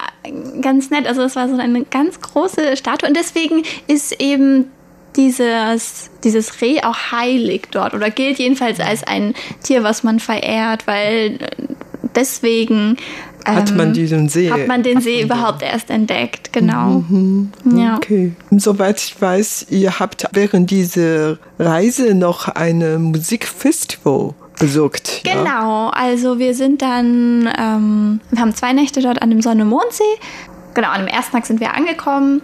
ganz 0.61 0.89
nett. 0.89 1.07
Also 1.07 1.21
es 1.21 1.35
war 1.35 1.47
so 1.47 1.55
eine 1.55 1.83
ganz 1.85 2.19
große 2.21 2.77
Statue. 2.77 3.09
Und 3.09 3.17
deswegen 3.17 3.63
ist 3.87 4.19
eben 4.21 4.65
dieses, 5.15 6.09
dieses 6.23 6.61
Reh 6.61 6.81
auch 6.83 7.11
heilig 7.11 7.67
dort 7.71 7.93
oder 7.93 8.09
gilt 8.09 8.39
jedenfalls 8.39 8.79
als 8.79 9.03
ein 9.03 9.33
Tier, 9.63 9.83
was 9.83 10.03
man 10.03 10.19
verehrt, 10.19 10.87
weil 10.87 11.37
deswegen 12.15 12.97
hat 13.45 13.75
man 13.75 13.87
ähm, 13.87 13.93
diesen 13.93 14.29
See? 14.29 14.51
Hat 14.51 14.67
man 14.67 14.83
den 14.83 15.01
See 15.01 15.21
überhaupt 15.21 15.63
erst 15.63 15.89
entdeckt, 15.89 16.53
genau. 16.53 17.03
Mhm. 17.09 17.51
Ja. 17.75 17.97
Okay. 17.97 18.33
Soweit 18.51 19.01
ich 19.01 19.19
weiß, 19.19 19.67
ihr 19.69 19.99
habt 19.99 20.27
während 20.33 20.69
dieser 20.69 21.37
Reise 21.57 22.13
noch 22.13 22.47
eine 22.47 22.99
Musikfestival 22.99 24.35
besucht. 24.59 25.21
Genau, 25.23 25.87
ja? 25.87 25.89
also 25.89 26.39
wir 26.39 26.53
sind 26.53 26.81
dann, 26.81 27.49
ähm, 27.57 28.21
wir 28.29 28.41
haben 28.41 28.55
zwei 28.55 28.73
Nächte 28.73 29.01
dort 29.01 29.21
an 29.21 29.29
dem 29.29 29.41
Sonne-Mondsee. 29.41 30.03
Genau, 30.73 30.89
an 30.89 31.01
dem 31.01 31.07
ersten 31.07 31.33
Tag 31.33 31.45
sind 31.45 31.59
wir 31.59 31.73
angekommen 31.75 32.41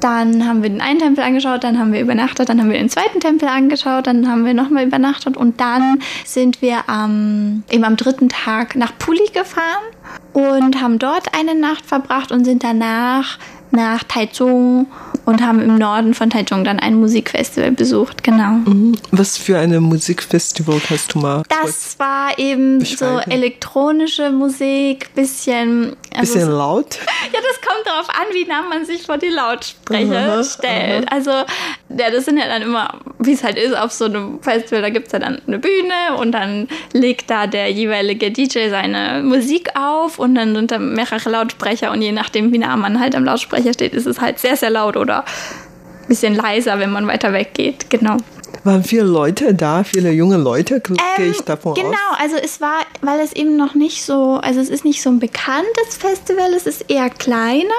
Dann 0.00 0.48
haben 0.48 0.62
wir 0.62 0.70
den 0.70 0.80
einen 0.80 0.98
Tempel 0.98 1.22
angeschaut, 1.22 1.62
dann 1.62 1.78
haben 1.78 1.92
wir 1.92 2.00
übernachtet, 2.00 2.48
dann 2.48 2.58
haben 2.58 2.70
wir 2.70 2.78
den 2.78 2.88
zweiten 2.88 3.20
Tempel 3.20 3.48
angeschaut, 3.48 4.06
dann 4.06 4.28
haben 4.28 4.46
wir 4.46 4.54
nochmal 4.54 4.86
übernachtet 4.86 5.36
und 5.36 5.60
dann 5.60 6.00
sind 6.24 6.62
wir 6.62 6.78
ähm, 6.88 7.64
eben 7.70 7.84
am 7.84 7.96
dritten 7.96 8.30
Tag 8.30 8.76
nach 8.76 8.96
Puli 8.98 9.26
gefahren 9.34 9.84
und 10.32 10.80
haben 10.80 10.98
dort 10.98 11.34
eine 11.38 11.54
Nacht 11.54 11.84
verbracht 11.84 12.32
und 12.32 12.44
sind 12.46 12.64
danach 12.64 13.38
nach 13.72 14.02
Taichung 14.04 14.86
und 15.30 15.42
haben 15.42 15.60
im 15.62 15.78
Norden 15.78 16.12
von 16.12 16.28
Taichung 16.28 16.64
dann 16.64 16.78
ein 16.78 16.94
Musikfestival 16.94 17.72
besucht, 17.72 18.22
genau. 18.22 18.50
Mhm. 18.64 18.96
Was 19.12 19.38
für 19.38 19.58
ein 19.58 19.74
Musikfestival 19.80 20.80
hast 20.90 21.14
du 21.14 21.20
mal? 21.20 21.42
Das 21.48 21.98
war 21.98 22.38
eben 22.38 22.84
so 22.84 23.20
elektronische 23.28 24.30
Musik, 24.30 25.14
bisschen. 25.14 25.96
Also 26.14 26.34
bisschen 26.34 26.50
laut? 26.50 26.98
Ja, 27.32 27.38
das 27.48 27.60
kommt 27.60 27.86
darauf 27.86 28.08
an, 28.08 28.26
wie 28.32 28.44
nah 28.44 28.62
man 28.62 28.84
sich 28.84 29.02
vor 29.02 29.18
die 29.18 29.28
Lautsprecher 29.28 30.32
aha, 30.32 30.42
stellt. 30.42 31.06
Aha. 31.06 31.14
Also, 31.14 31.30
ja, 31.30 32.10
das 32.10 32.24
sind 32.24 32.38
ja 32.38 32.46
dann 32.46 32.62
immer, 32.62 32.98
wie 33.18 33.32
es 33.32 33.44
halt 33.44 33.56
ist, 33.56 33.76
auf 33.76 33.92
so 33.92 34.06
einem 34.06 34.42
Festival, 34.42 34.82
da 34.82 34.88
gibt 34.88 35.06
es 35.06 35.12
ja 35.12 35.20
dann 35.20 35.40
eine 35.46 35.58
Bühne 35.58 36.16
und 36.18 36.32
dann 36.32 36.66
legt 36.92 37.30
da 37.30 37.46
der 37.46 37.70
jeweilige 37.70 38.32
DJ 38.32 38.68
seine 38.70 39.22
Musik 39.22 39.70
auf 39.76 40.18
und 40.18 40.34
dann 40.34 40.56
sind 40.56 40.72
da 40.72 40.78
mehrere 40.78 41.30
Lautsprecher 41.30 41.92
und 41.92 42.02
je 42.02 42.10
nachdem, 42.10 42.52
wie 42.52 42.58
nah 42.58 42.76
man 42.76 42.98
halt 42.98 43.14
am 43.14 43.24
Lautsprecher 43.24 43.72
steht, 43.74 43.94
ist 43.94 44.06
es 44.06 44.20
halt 44.20 44.40
sehr, 44.40 44.56
sehr 44.56 44.70
laut 44.70 44.96
oder 44.96 45.19
ein 45.20 46.08
bisschen 46.08 46.34
leiser, 46.34 46.78
wenn 46.78 46.90
man 46.90 47.06
weiter 47.06 47.32
weggeht. 47.32 47.90
Genau. 47.90 48.16
Waren 48.64 48.84
viele 48.84 49.04
Leute 49.04 49.54
da, 49.54 49.84
viele 49.84 50.10
junge 50.10 50.36
Leute, 50.36 50.80
gehe 50.80 50.96
ähm, 51.16 51.30
ich 51.30 51.40
davon 51.40 51.74
genau, 51.74 51.88
aus? 51.88 51.94
Genau, 51.94 52.22
also 52.22 52.36
es 52.36 52.60
war, 52.60 52.80
weil 53.00 53.20
es 53.20 53.32
eben 53.32 53.56
noch 53.56 53.74
nicht 53.74 54.04
so, 54.04 54.34
also 54.42 54.60
es 54.60 54.68
ist 54.68 54.84
nicht 54.84 55.02
so 55.02 55.08
ein 55.08 55.18
bekanntes 55.18 55.96
Festival, 55.98 56.52
es 56.54 56.66
ist 56.66 56.90
eher 56.90 57.08
kleiner. 57.08 57.74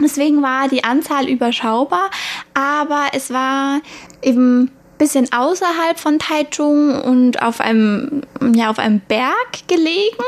Deswegen 0.00 0.42
war 0.42 0.68
die 0.68 0.84
Anzahl 0.84 1.28
überschaubar, 1.28 2.10
aber 2.54 3.08
es 3.12 3.30
war 3.30 3.80
eben 4.22 4.62
ein 4.62 4.70
bisschen 4.96 5.30
außerhalb 5.32 5.98
von 5.98 6.18
Taichung 6.18 7.00
und 7.02 7.42
auf 7.42 7.60
einem, 7.60 8.22
ja, 8.54 8.70
auf 8.70 8.78
einem 8.78 9.00
Berg 9.00 9.68
gelegen. 9.68 10.24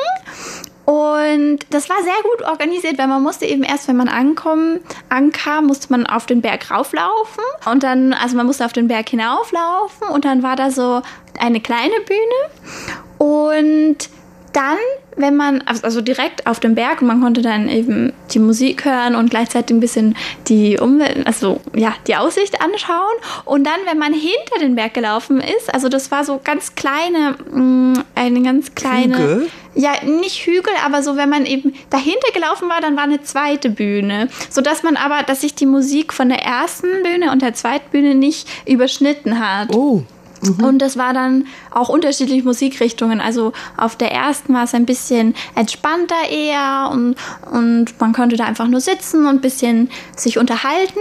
Und 0.85 1.61
das 1.71 1.89
war 1.89 1.97
sehr 2.03 2.13
gut 2.23 2.47
organisiert, 2.47 2.99
weil 2.99 3.07
man 3.07 3.23
musste 3.23 3.47
eben 3.47 3.63
erst, 3.63 3.89
wenn 3.89 3.97
man 3.97 4.09
ankommen, 4.09 4.81
ankam, 5.09 5.67
musste 5.67 5.91
man 5.91 6.07
auf 6.07 6.27
den 6.27 6.43
Berg 6.43 6.71
rauflaufen. 6.71 7.45
Und 7.71 7.83
dann, 7.83 8.13
also 8.13 8.37
man 8.37 8.47
musste 8.47 8.65
auf 8.65 8.73
den 8.73 8.89
Berg 8.89 9.09
hinauflaufen 9.09 10.09
und 10.09 10.25
dann 10.25 10.43
war 10.43 10.57
da 10.57 10.71
so 10.71 11.03
eine 11.39 11.61
kleine 11.61 11.95
Bühne. 12.07 12.91
Und 13.19 14.11
dann, 14.55 14.79
wenn 15.17 15.37
man, 15.37 15.63
also 15.83 16.01
direkt 16.01 16.47
auf 16.47 16.61
dem 16.61 16.75
Berg, 16.75 17.03
man 17.03 17.21
konnte 17.21 17.43
dann 17.43 17.69
eben 17.69 18.13
die 18.33 18.39
Musik 18.39 18.85
hören 18.85 19.15
und 19.15 19.31
gleichzeitig 19.31 19.77
ein 19.77 19.81
bisschen 19.81 20.17
die 20.49 20.79
Umwelt, 20.79 21.27
also 21.27 21.61
ja, 21.75 21.95
die 22.07 22.17
Aussicht 22.17 22.61
anschauen. 22.61 23.15
Und 23.45 23.65
dann, 23.65 23.81
wenn 23.87 23.99
man 23.99 24.13
hinter 24.13 24.59
den 24.61 24.75
Berg 24.77 24.95
gelaufen 24.95 25.41
ist, 25.41 25.73
also 25.73 25.89
das 25.89 26.11
war 26.11 26.25
so 26.25 26.41
ganz 26.43 26.75
kleine, 26.75 27.37
mm, 27.51 27.95
eine 28.15 28.43
ganz 28.43 28.75
kleine. 28.75 29.19
Hügel? 29.19 29.51
Ja, 29.77 29.93
nicht 30.05 30.47
Hügel, 30.47 30.73
aber 30.85 31.03
so, 31.03 31.17
wenn 31.17 31.29
man 31.29 31.47
eben 31.47 31.75
dahinter 31.91 32.31
gelaufen 32.33 32.69
war, 32.69 32.81
dann 32.81 32.97
war 32.97 33.03
eine 33.03 33.23
zweite 33.23 33.71
Bühne. 33.71 34.29
Sodass 34.49 34.85
man 34.85 34.97
aber, 34.97 35.25
dass 35.25 35.41
sich 35.41 35.57
die 35.57 35.67
Musik 35.67 36.13
von 36.13 36.29
der 36.29 36.43
ersten 36.43 37.03
Bühne 37.03 37.33
und 37.33 37.43
der 37.43 37.55
zweiten 37.55 37.91
Bühne 37.91 38.15
nicht 38.15 38.49
überschnitten 38.67 39.41
hat. 39.41 39.75
Oh. 39.75 40.05
Mhm. 40.45 40.65
Und 40.65 40.79
das 40.79 40.97
war 40.97 41.13
dann 41.13 41.47
auch 41.71 41.89
unterschiedliche 41.89 42.45
Musikrichtungen. 42.45 43.21
Also 43.21 43.53
auf 43.77 43.97
der 43.97 44.13
ersten 44.13 44.55
war 44.55 44.65
es 44.65 44.75
ein 44.75 44.87
bisschen 44.87 45.35
entspannter 45.55 46.29
eher 46.31 46.91
und, 46.93 47.17
und 47.51 48.01
man 48.01 48.13
konnte 48.13 48.37
da 48.37 48.45
einfach 48.45 48.69
nur 48.69 48.81
sitzen 48.81 49.27
und 49.27 49.37
ein 49.37 49.41
bisschen 49.41 49.91
sich 50.17 50.39
unterhalten 50.39 51.01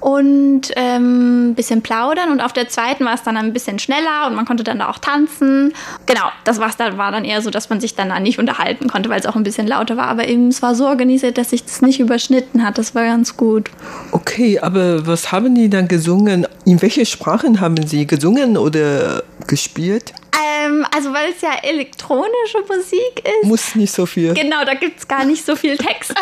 und 0.00 0.72
ähm, 0.76 1.50
ein 1.50 1.54
bisschen 1.54 1.82
plaudern. 1.82 2.30
Und 2.30 2.40
auf 2.40 2.52
der 2.52 2.68
zweiten 2.68 3.04
war 3.04 3.14
es 3.14 3.22
dann 3.22 3.36
ein 3.36 3.52
bisschen 3.52 3.78
schneller 3.78 4.26
und 4.26 4.34
man 4.34 4.44
konnte 4.44 4.64
dann 4.64 4.78
da 4.78 4.88
auch 4.88 4.98
tanzen. 4.98 5.72
Genau, 6.06 6.30
das 6.44 6.58
war's 6.58 6.76
dann, 6.76 6.98
war 6.98 7.12
dann 7.12 7.24
eher 7.24 7.42
so, 7.42 7.50
dass 7.50 7.70
man 7.70 7.80
sich 7.80 7.94
dann 7.94 8.08
da 8.08 8.20
nicht 8.20 8.38
unterhalten 8.38 8.88
konnte, 8.88 9.08
weil 9.08 9.20
es 9.20 9.26
auch 9.26 9.36
ein 9.36 9.42
bisschen 9.42 9.66
lauter 9.66 9.96
war. 9.96 10.06
Aber 10.06 10.26
eben 10.26 10.48
es 10.48 10.62
war 10.62 10.74
so 10.74 10.86
organisiert, 10.86 11.38
dass 11.38 11.50
sich 11.50 11.64
das 11.64 11.82
nicht 11.82 12.00
überschnitten 12.00 12.64
hat. 12.64 12.78
Das 12.78 12.94
war 12.94 13.04
ganz 13.04 13.36
gut. 13.36 13.70
Okay, 14.12 14.58
aber 14.58 15.06
was 15.06 15.32
haben 15.32 15.54
die 15.54 15.68
dann 15.68 15.88
gesungen? 15.88 16.46
In 16.64 16.80
welche 16.82 17.06
Sprachen 17.06 17.60
haben 17.60 17.86
sie 17.86 18.06
gesungen 18.06 18.56
oder 18.56 18.77
Lieder 18.78 19.22
gespielt? 19.46 20.12
Ähm, 20.38 20.86
also 20.94 21.12
weil 21.12 21.30
es 21.30 21.40
ja 21.40 21.50
elektronische 21.62 22.60
Musik 22.68 23.24
ist. 23.24 23.44
Muss 23.44 23.74
nicht 23.74 23.92
so 23.92 24.06
viel. 24.06 24.34
Genau, 24.34 24.64
da 24.64 24.74
gibt 24.74 25.00
es 25.00 25.08
gar 25.08 25.24
nicht 25.24 25.44
so 25.44 25.56
viel 25.56 25.76
Text. 25.76 26.14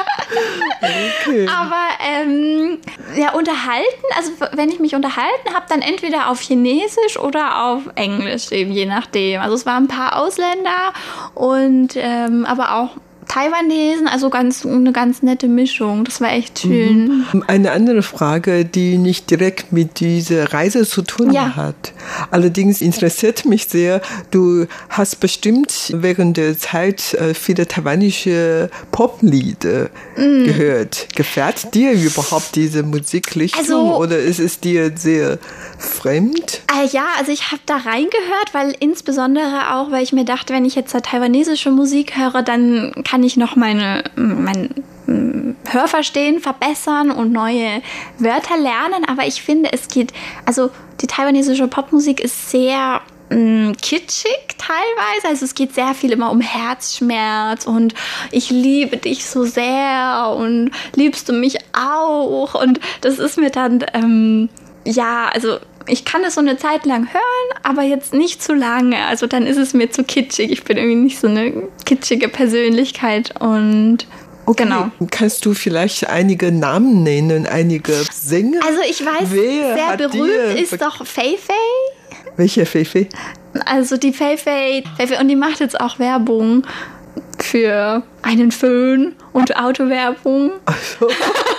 okay. 1.27 1.47
Aber 1.49 1.89
ähm, 2.01 2.79
ja, 3.17 3.33
unterhalten, 3.33 4.05
also 4.17 4.31
wenn 4.53 4.71
ich 4.71 4.79
mich 4.79 4.95
unterhalten 4.95 5.55
habe, 5.55 5.67
dann 5.69 5.83
entweder 5.83 6.31
auf 6.31 6.41
Chinesisch 6.41 7.19
oder 7.19 7.65
auf 7.65 7.83
Englisch, 7.95 8.53
eben 8.53 8.73
je 8.73 8.87
nachdem. 8.87 9.41
Also 9.41 9.55
es 9.55 9.67
waren 9.67 9.85
ein 9.85 9.89
paar 9.89 10.17
Ausländer 10.17 10.95
und 11.35 11.95
ähm, 11.97 12.47
aber 12.47 12.77
auch 12.77 12.91
Taiwanesen, 13.29 14.09
also 14.09 14.31
ganz 14.31 14.65
eine 14.65 14.93
ganz 14.93 15.23
nette 15.23 15.49
Mischung. 15.49 16.05
Das 16.05 16.21
war 16.21 16.33
echt 16.33 16.61
schön. 16.61 17.25
Mhm. 17.33 17.45
Eine 17.47 17.73
andere 17.73 18.03
Frage, 18.03 18.65
die 18.65 18.99
nicht 18.99 19.31
direkt 19.31 19.73
mit 19.73 20.01
dieser 20.01 20.53
Reise 20.53 20.87
zu 20.87 21.03
tun 21.03 21.33
ja. 21.33 21.57
hat. 21.57 21.93
Allerdings 22.31 22.81
interessiert 22.81 23.45
mich 23.45 23.67
sehr, 23.67 24.01
du 24.31 24.67
hast 24.89 25.21
bestimmt 25.21 25.93
während 25.95 26.37
der 26.37 26.59
Zeit 26.59 27.15
äh, 27.15 27.35
viele 27.35 27.67
taiwanische 27.67 28.71
Poplieder 28.93 29.91
mhm. 30.17 30.45
gehört. 30.45 31.09
Gefällt 31.15 31.75
dir 31.75 31.93
überhaupt 31.93 32.55
diese 32.55 32.83
Musikrichtung 32.83 33.61
also, 33.61 33.97
oder 33.97 34.19
ist 34.19 34.41
es 34.41 34.61
dir 34.61 34.93
sehr 34.97 35.39
fremd? 35.79 36.63
Äh, 36.73 36.87
ja, 36.89 37.07
also 37.19 37.33
ich 37.33 37.51
habe 37.51 37.63
da 37.67 37.77
reingehört, 37.77 38.53
weil 38.53 38.75
insbesondere 38.79 39.75
auch, 39.75 39.91
weil 39.91 40.03
ich 40.03 40.13
mir 40.13 40.25
dachte, 40.25 40.55
wenn 40.55 40.65
ich 40.65 40.75
jetzt 40.75 40.97
taiwanesische 40.97 41.71
Musik 41.71 42.17
höre, 42.17 42.43
dann 42.43 42.93
kann 43.05 43.16
ich 43.23 43.37
noch 43.37 43.57
meine, 43.57 44.05
mein 44.17 44.71
Hörverstehen 45.69 46.41
verbessern 46.41 47.11
und 47.11 47.33
neue 47.33 47.83
Wörter 48.19 48.57
lernen. 48.59 49.05
Aber 49.07 49.27
ich 49.27 49.43
finde, 49.43 49.73
es 49.73 49.89
geht, 49.89 50.13
also 50.45 50.71
die 51.01 51.07
taiwanesische 51.07 51.69
Popmusik 51.69 52.21
ist 52.21 52.51
sehr 52.51 53.01
kitschig 53.29 54.39
teilweise. 54.57 55.29
Also 55.29 55.45
es 55.45 55.55
geht 55.55 55.75
sehr 55.75 55.95
viel 55.95 56.13
immer 56.13 56.31
um 56.31 56.41
Herzschmerz 56.41 57.67
und 57.67 57.95
ich 58.31 58.51
liebe 58.51 58.97
dich 58.99 59.27
so 59.27 59.45
sehr 59.45 60.35
und 60.39 60.71
liebst 60.95 61.29
du 61.29 61.33
mich 61.33 61.59
auch. 61.73 62.55
Und 62.55 62.79
das 63.01 63.19
ist 63.19 63.37
mir 63.37 63.51
dann, 63.51 63.85
ähm, 63.95 64.49
ja, 64.85 65.29
also 65.33 65.59
ich 65.89 66.05
kann 66.05 66.25
es 66.25 66.35
so 66.35 66.41
eine 66.41 66.57
Zeit 66.57 66.85
lang 66.85 67.09
hören, 67.13 67.61
aber 67.63 67.83
jetzt 67.83 68.13
nicht 68.13 68.43
zu 68.43 68.55
lange. 68.55 69.05
Also 69.07 69.27
dann 69.27 69.47
ist 69.47 69.57
es 69.57 69.75
mir 69.75 69.91
zu 69.91 70.05
kitschig. 70.05 70.51
Ich 70.51 70.65
bin 70.65 70.77
irgendwie 70.77 70.97
nicht 70.97 71.21
so 71.21 71.29
eine 71.29 71.69
kitschige 71.85 72.29
Persönlichkeit 72.29 73.41
und 73.41 74.07
Okay. 74.49 74.63
Genau. 74.63 74.93
Kannst 75.11 75.45
du 75.45 75.55
vielleicht 75.55 76.09
einige 76.09 76.53
Namen 76.53 77.03
nennen, 77.03 77.49
einige 77.49 77.93
Sänger? 78.13 78.61
Also 78.65 78.79
ich 78.89 79.05
weiß, 79.05 79.29
Wer 79.31 79.75
sehr 79.75 79.97
berühmt 79.97 80.61
ist 80.61 80.81
doch 80.81 81.05
Fei 81.05 81.37
Fei. 81.37 81.53
Welche 82.37 82.65
Fei 82.65 82.85
Fei? 82.85 83.09
Also 83.65 83.97
die 83.97 84.13
Fei 84.13 84.37
Fei. 84.37 84.85
Und 85.21 85.29
die 85.29 85.35
macht 85.35 85.59
jetzt 85.59 85.81
auch 85.81 85.99
Werbung 85.99 86.65
für 87.41 88.05
einen 88.23 88.53
Föhn 88.53 89.17
und 89.33 89.57
Autowerbung. 89.57 90.53
Ach 90.67 90.77
so. 91.01 91.09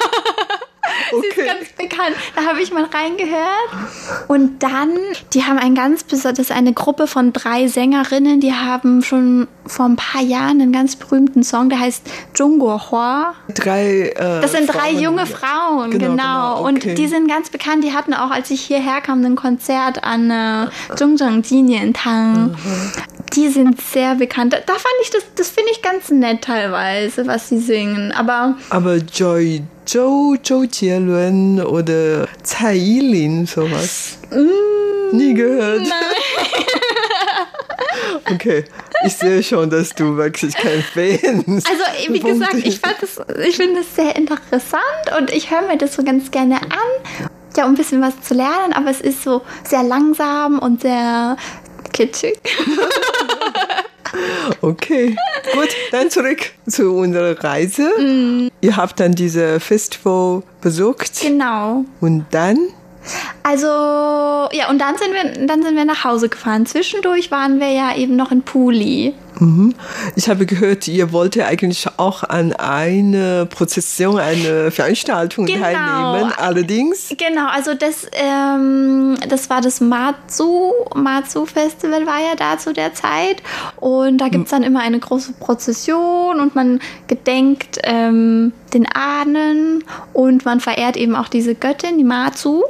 Okay. 1.11 1.25
Sie 1.35 1.41
ist 1.41 1.47
ganz 1.47 1.69
bekannt. 1.89 2.15
Da 2.35 2.45
habe 2.45 2.61
ich 2.61 2.71
mal 2.71 2.83
reingehört. 2.83 4.27
Und 4.27 4.63
dann, 4.63 4.97
die 5.33 5.43
haben 5.43 5.57
ein 5.57 5.75
ganz 5.75 6.03
besonderes, 6.03 6.51
eine 6.51 6.73
Gruppe 6.73 7.07
von 7.07 7.33
drei 7.33 7.67
Sängerinnen, 7.67 8.39
die 8.39 8.53
haben 8.53 9.01
schon 9.03 9.47
vor 9.65 9.85
ein 9.85 9.95
paar 9.95 10.21
Jahren 10.21 10.61
einen 10.61 10.71
ganz 10.71 10.95
berühmten 10.95 11.43
Song, 11.43 11.69
der 11.69 11.79
heißt 11.79 12.03
Zhongguo 12.33 12.91
Hua. 12.91 13.33
Drei. 13.53 14.13
Äh, 14.15 14.41
das 14.41 14.51
sind 14.51 14.67
drei 14.67 14.91
Frauen. 14.91 14.99
junge 14.99 15.25
Frauen, 15.25 15.91
genau. 15.91 16.05
genau. 16.11 16.15
genau 16.15 16.59
okay. 16.61 16.89
Und 16.89 16.97
die 16.97 17.07
sind 17.07 17.27
ganz 17.27 17.49
bekannt. 17.49 17.83
Die 17.83 17.93
hatten 17.93 18.13
auch, 18.13 18.31
als 18.31 18.51
ich 18.51 18.61
hierher 18.61 19.01
kam, 19.01 19.23
ein 19.23 19.35
Konzert 19.35 20.03
an 20.03 20.31
äh, 20.31 20.95
Zhongzheng 20.95 21.43
Jinientang. 21.43 22.51
Mhm. 22.51 22.91
Die 23.33 23.49
sind 23.49 23.81
sehr 23.81 24.15
bekannt. 24.15 24.53
Da 24.53 24.73
fand 24.73 24.85
ich 25.03 25.09
das, 25.09 25.23
das 25.35 25.49
finde 25.49 25.71
ich 25.71 25.81
ganz 25.81 26.09
nett 26.09 26.43
teilweise, 26.43 27.27
was 27.27 27.49
sie 27.49 27.59
singen. 27.59 28.11
Aber. 28.11 28.57
Aber 28.69 28.97
Joy 28.97 29.61
Zhou, 29.85 30.35
Zhou 30.43 30.63
Jielun 30.63 31.61
oder 31.61 32.27
Tsai 32.43 32.75
Yilin, 32.75 33.45
sowas. 33.45 34.17
Mm, 34.31 35.15
Nie 35.15 35.33
gehört. 35.33 35.81
Nein. 35.81 36.65
okay, 38.33 38.65
ich 39.05 39.15
sehe 39.15 39.41
schon, 39.41 39.69
dass 39.69 39.89
du 39.89 40.17
wirklich 40.17 40.53
kein 40.55 40.83
Fan 40.83 41.43
bist. 41.43 41.69
Also, 41.69 42.13
wie 42.13 42.19
gesagt, 42.19 42.55
ich, 42.55 42.81
ich 43.47 43.55
finde 43.55 43.79
es 43.81 43.95
sehr 43.95 44.15
interessant 44.15 44.81
und 45.17 45.31
ich 45.31 45.51
höre 45.51 45.61
mir 45.61 45.77
das 45.77 45.93
so 45.93 46.03
ganz 46.03 46.31
gerne 46.31 46.61
an. 46.61 47.29
Ja, 47.55 47.65
um 47.65 47.71
ein 47.71 47.75
bisschen 47.75 48.01
was 48.01 48.19
zu 48.21 48.33
lernen, 48.33 48.73
aber 48.73 48.91
es 48.91 49.01
ist 49.01 49.23
so 49.23 49.41
sehr 49.63 49.83
langsam 49.83 50.59
und 50.59 50.81
sehr 50.81 51.37
kitschig. 51.93 52.39
Okay, 54.61 55.15
gut, 55.53 55.69
dann 55.91 56.09
zurück 56.09 56.51
zu 56.67 56.95
unserer 56.95 57.43
Reise. 57.43 57.89
Mm. 57.99 58.49
Ihr 58.61 58.77
habt 58.77 58.99
dann 58.99 59.13
diese 59.13 59.59
Festival 59.59 60.43
besucht. 60.61 61.21
Genau. 61.21 61.85
Und 62.01 62.25
dann? 62.31 62.57
Also, 63.43 63.67
ja, 63.67 64.69
und 64.69 64.79
dann 64.79 64.97
sind 64.97 65.13
wir, 65.13 65.47
dann 65.47 65.63
sind 65.63 65.75
wir 65.75 65.85
nach 65.85 66.03
Hause 66.03 66.29
gefahren. 66.29 66.65
Zwischendurch 66.65 67.31
waren 67.31 67.59
wir 67.59 67.71
ja 67.71 67.95
eben 67.95 68.15
noch 68.15 68.31
in 68.31 68.41
Puli. 68.41 69.13
Mhm. 69.39 69.75
Ich 70.15 70.29
habe 70.29 70.45
gehört, 70.45 70.87
ihr 70.87 71.11
wollt 71.11 71.39
eigentlich 71.39 71.87
auch 71.97 72.23
an 72.23 72.53
einer 72.53 73.45
Prozession, 73.45 74.19
eine 74.19 74.71
Veranstaltung 74.71 75.45
genau. 75.45 75.61
teilnehmen. 75.61 76.33
Allerdings. 76.37 77.13
Genau, 77.17 77.47
also 77.47 77.73
das, 77.73 78.07
ähm, 78.13 79.17
das 79.29 79.49
war 79.49 79.61
das 79.61 79.79
Matsu. 79.79 80.73
Matsu 80.95 81.45
Festival 81.45 82.05
war 82.05 82.19
ja 82.19 82.35
da 82.35 82.57
zu 82.57 82.73
der 82.73 82.93
Zeit. 82.93 83.41
Und 83.77 84.17
da 84.19 84.29
gibt 84.29 84.45
es 84.45 84.51
dann 84.51 84.63
immer 84.63 84.81
eine 84.81 84.99
große 84.99 85.33
Prozession 85.33 86.39
und 86.39 86.55
man 86.55 86.79
gedenkt 87.07 87.79
ähm, 87.83 88.53
den 88.73 88.87
Ahnen 88.91 89.83
und 90.13 90.45
man 90.45 90.59
verehrt 90.59 90.97
eben 90.97 91.15
auch 91.15 91.27
diese 91.27 91.55
Göttin, 91.55 91.97
die 91.97 92.03
Matsu. 92.03 92.63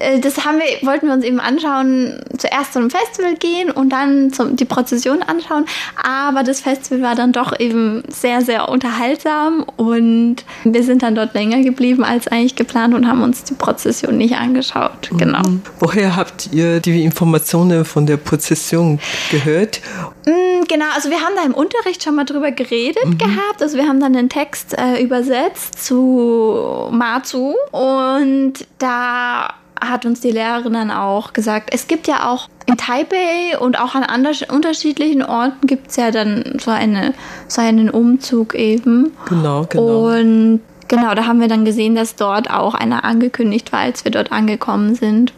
Äh, 0.00 0.18
das 0.18 0.44
haben 0.44 0.58
wir, 0.58 0.86
wollten 0.86 1.06
wir 1.06 1.14
uns 1.14 1.24
eben 1.24 1.40
anschauen, 1.40 2.20
zuerst 2.38 2.72
zum 2.72 2.90
Festival 2.90 3.36
gehen 3.36 3.70
und 3.70 3.90
dann 3.90 4.32
zum, 4.32 4.56
die 4.56 4.64
Prozession 4.64 5.22
anschauen. 5.22 5.66
Aber 6.02 6.42
das 6.42 6.60
Festival 6.60 7.02
war 7.02 7.14
dann 7.14 7.32
doch 7.32 7.58
eben 7.58 8.02
sehr, 8.08 8.40
sehr 8.42 8.68
unterhaltsam 8.68 9.64
und 9.76 10.36
wir 10.64 10.82
sind 10.82 11.02
dann 11.02 11.14
dort 11.14 11.34
länger 11.34 11.62
geblieben 11.62 12.04
als 12.04 12.28
eigentlich 12.28 12.56
geplant 12.56 12.94
und 12.94 13.06
haben 13.06 13.22
uns 13.22 13.44
die 13.44 13.54
Prozession 13.54 14.16
nicht 14.16 14.36
angeschaut. 14.36 15.10
Genau. 15.16 15.42
Mhm. 15.42 15.62
Woher 15.78 16.16
habt 16.16 16.50
ihr 16.52 16.80
die 16.80 17.04
Informationen 17.04 17.84
von 17.84 18.06
der 18.06 18.16
Prozession 18.16 18.98
gehört? 19.30 19.80
Mhm, 20.26 20.66
genau, 20.66 20.86
also 20.94 21.10
wir 21.10 21.18
haben 21.18 21.34
da 21.36 21.44
im 21.44 21.54
Unterricht 21.54 22.02
schon 22.02 22.14
mal 22.14 22.24
drüber 22.24 22.50
geredet 22.50 23.04
mhm. 23.04 23.18
gehabt. 23.18 23.62
Also 23.62 23.76
wir 23.76 23.86
haben 23.86 24.00
dann 24.00 24.14
den 24.14 24.28
Text 24.28 24.76
äh, 24.78 25.02
übersetzt 25.02 25.84
zu 25.84 26.88
Matsu 26.90 27.54
und 27.72 28.54
da 28.78 29.54
hat 29.80 30.04
uns 30.04 30.20
die 30.20 30.30
Lehrerin 30.30 30.74
dann 30.74 30.90
auch 30.90 31.32
gesagt, 31.32 31.70
es 31.72 31.88
gibt 31.88 32.06
ja 32.06 32.30
auch 32.30 32.48
in 32.66 32.76
Taipei 32.76 33.58
und 33.58 33.78
auch 33.78 33.94
an 33.94 34.02
anderen 34.02 34.50
unterschiedlichen 34.50 35.22
Orten 35.22 35.66
gibt 35.66 35.90
es 35.90 35.96
ja 35.96 36.10
dann 36.10 36.58
so, 36.60 36.70
eine, 36.70 37.14
so 37.48 37.60
einen 37.60 37.90
Umzug 37.90 38.54
eben. 38.54 39.12
Genau, 39.28 39.66
genau. 39.68 40.10
Und 40.10 40.60
genau, 40.88 41.14
da 41.14 41.26
haben 41.26 41.40
wir 41.40 41.48
dann 41.48 41.64
gesehen, 41.64 41.94
dass 41.94 42.16
dort 42.16 42.50
auch 42.50 42.74
einer 42.74 43.04
angekündigt 43.04 43.72
war, 43.72 43.80
als 43.80 44.04
wir 44.04 44.12
dort 44.12 44.32
angekommen 44.32 44.94
sind 44.94 45.32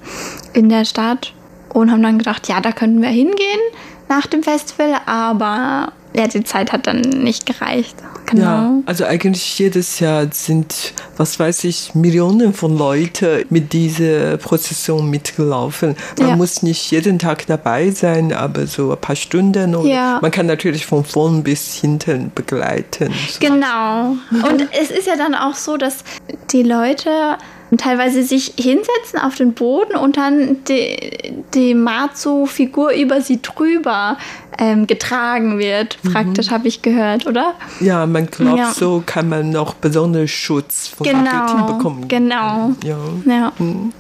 in 0.52 0.68
der 0.68 0.84
Stadt. 0.84 1.32
Und 1.68 1.90
haben 1.90 2.02
dann 2.02 2.18
gedacht, 2.18 2.48
ja, 2.48 2.60
da 2.60 2.70
könnten 2.70 3.00
wir 3.00 3.08
hingehen 3.08 3.60
nach 4.08 4.26
dem 4.26 4.42
Festival, 4.42 4.94
aber 5.06 5.92
ja, 6.14 6.26
die 6.26 6.44
Zeit 6.44 6.72
hat 6.72 6.86
dann 6.86 7.00
nicht 7.00 7.46
gereicht. 7.46 7.96
Genau. 8.26 8.42
Ja, 8.42 8.72
also 8.86 9.04
eigentlich 9.04 9.58
jedes 9.58 9.98
Jahr 10.00 10.26
sind, 10.30 10.94
was 11.16 11.38
weiß 11.38 11.64
ich, 11.64 11.94
Millionen 11.94 12.54
von 12.54 12.76
Leuten 12.76 13.44
mit 13.50 13.72
dieser 13.72 14.36
Prozession 14.36 15.10
mitgelaufen. 15.10 15.96
Man 16.18 16.28
ja. 16.28 16.36
muss 16.36 16.62
nicht 16.62 16.90
jeden 16.90 17.18
Tag 17.18 17.46
dabei 17.46 17.90
sein, 17.90 18.32
aber 18.32 18.66
so 18.66 18.92
ein 18.92 18.98
paar 18.98 19.16
Stunden. 19.16 19.74
Oder 19.74 19.88
ja. 19.88 20.18
Man 20.22 20.30
kann 20.30 20.46
natürlich 20.46 20.86
von 20.86 21.04
vorn 21.04 21.42
bis 21.42 21.74
hinten 21.74 22.30
begleiten. 22.34 23.12
So. 23.28 23.40
Genau. 23.40 24.16
Und 24.30 24.68
es 24.80 24.90
ist 24.90 25.06
ja 25.06 25.16
dann 25.16 25.34
auch 25.34 25.54
so, 25.54 25.76
dass 25.76 26.04
die 26.52 26.62
Leute 26.62 27.36
teilweise 27.78 28.22
sich 28.22 28.54
hinsetzen 28.58 29.18
auf 29.20 29.34
den 29.34 29.54
Boden 29.54 29.96
und 29.96 30.16
dann 30.16 30.62
die, 30.64 31.34
die 31.54 31.74
Matsu-Figur 31.74 32.92
über 32.92 33.20
sie 33.20 33.40
drüber 33.40 34.18
ähm, 34.58 34.86
getragen 34.86 35.58
wird. 35.58 35.98
Mhm. 36.02 36.12
Praktisch 36.12 36.50
habe 36.50 36.68
ich 36.68 36.82
gehört, 36.82 37.26
oder? 37.26 37.54
Ja, 37.80 38.06
man 38.06 38.26
glaubt, 38.26 38.58
ja. 38.58 38.72
so 38.72 39.02
kann 39.04 39.28
man 39.28 39.50
noch 39.50 39.74
besonderen 39.74 40.28
Schutz 40.28 40.88
von 40.88 41.06
genau, 41.06 41.66
bekommen. 41.66 42.08
Genau. 42.08 42.72
Ja. 42.84 42.98
ja. 43.26 43.52
Mhm. 43.58 43.92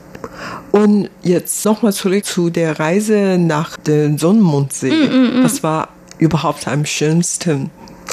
Und 0.70 1.10
jetzt 1.22 1.64
nochmal 1.64 1.92
zurück 1.92 2.24
zu 2.24 2.50
der 2.50 2.78
Reise 2.78 3.38
nach 3.38 3.76
dem 3.76 4.18
Sonnenmundsee. 4.18 4.92
Mm, 4.92 5.16
mm, 5.16 5.40
mm. 5.40 5.44
Was 5.44 5.62
war 5.62 5.88
überhaupt 6.18 6.68
am 6.68 6.84
schönsten 6.84 7.70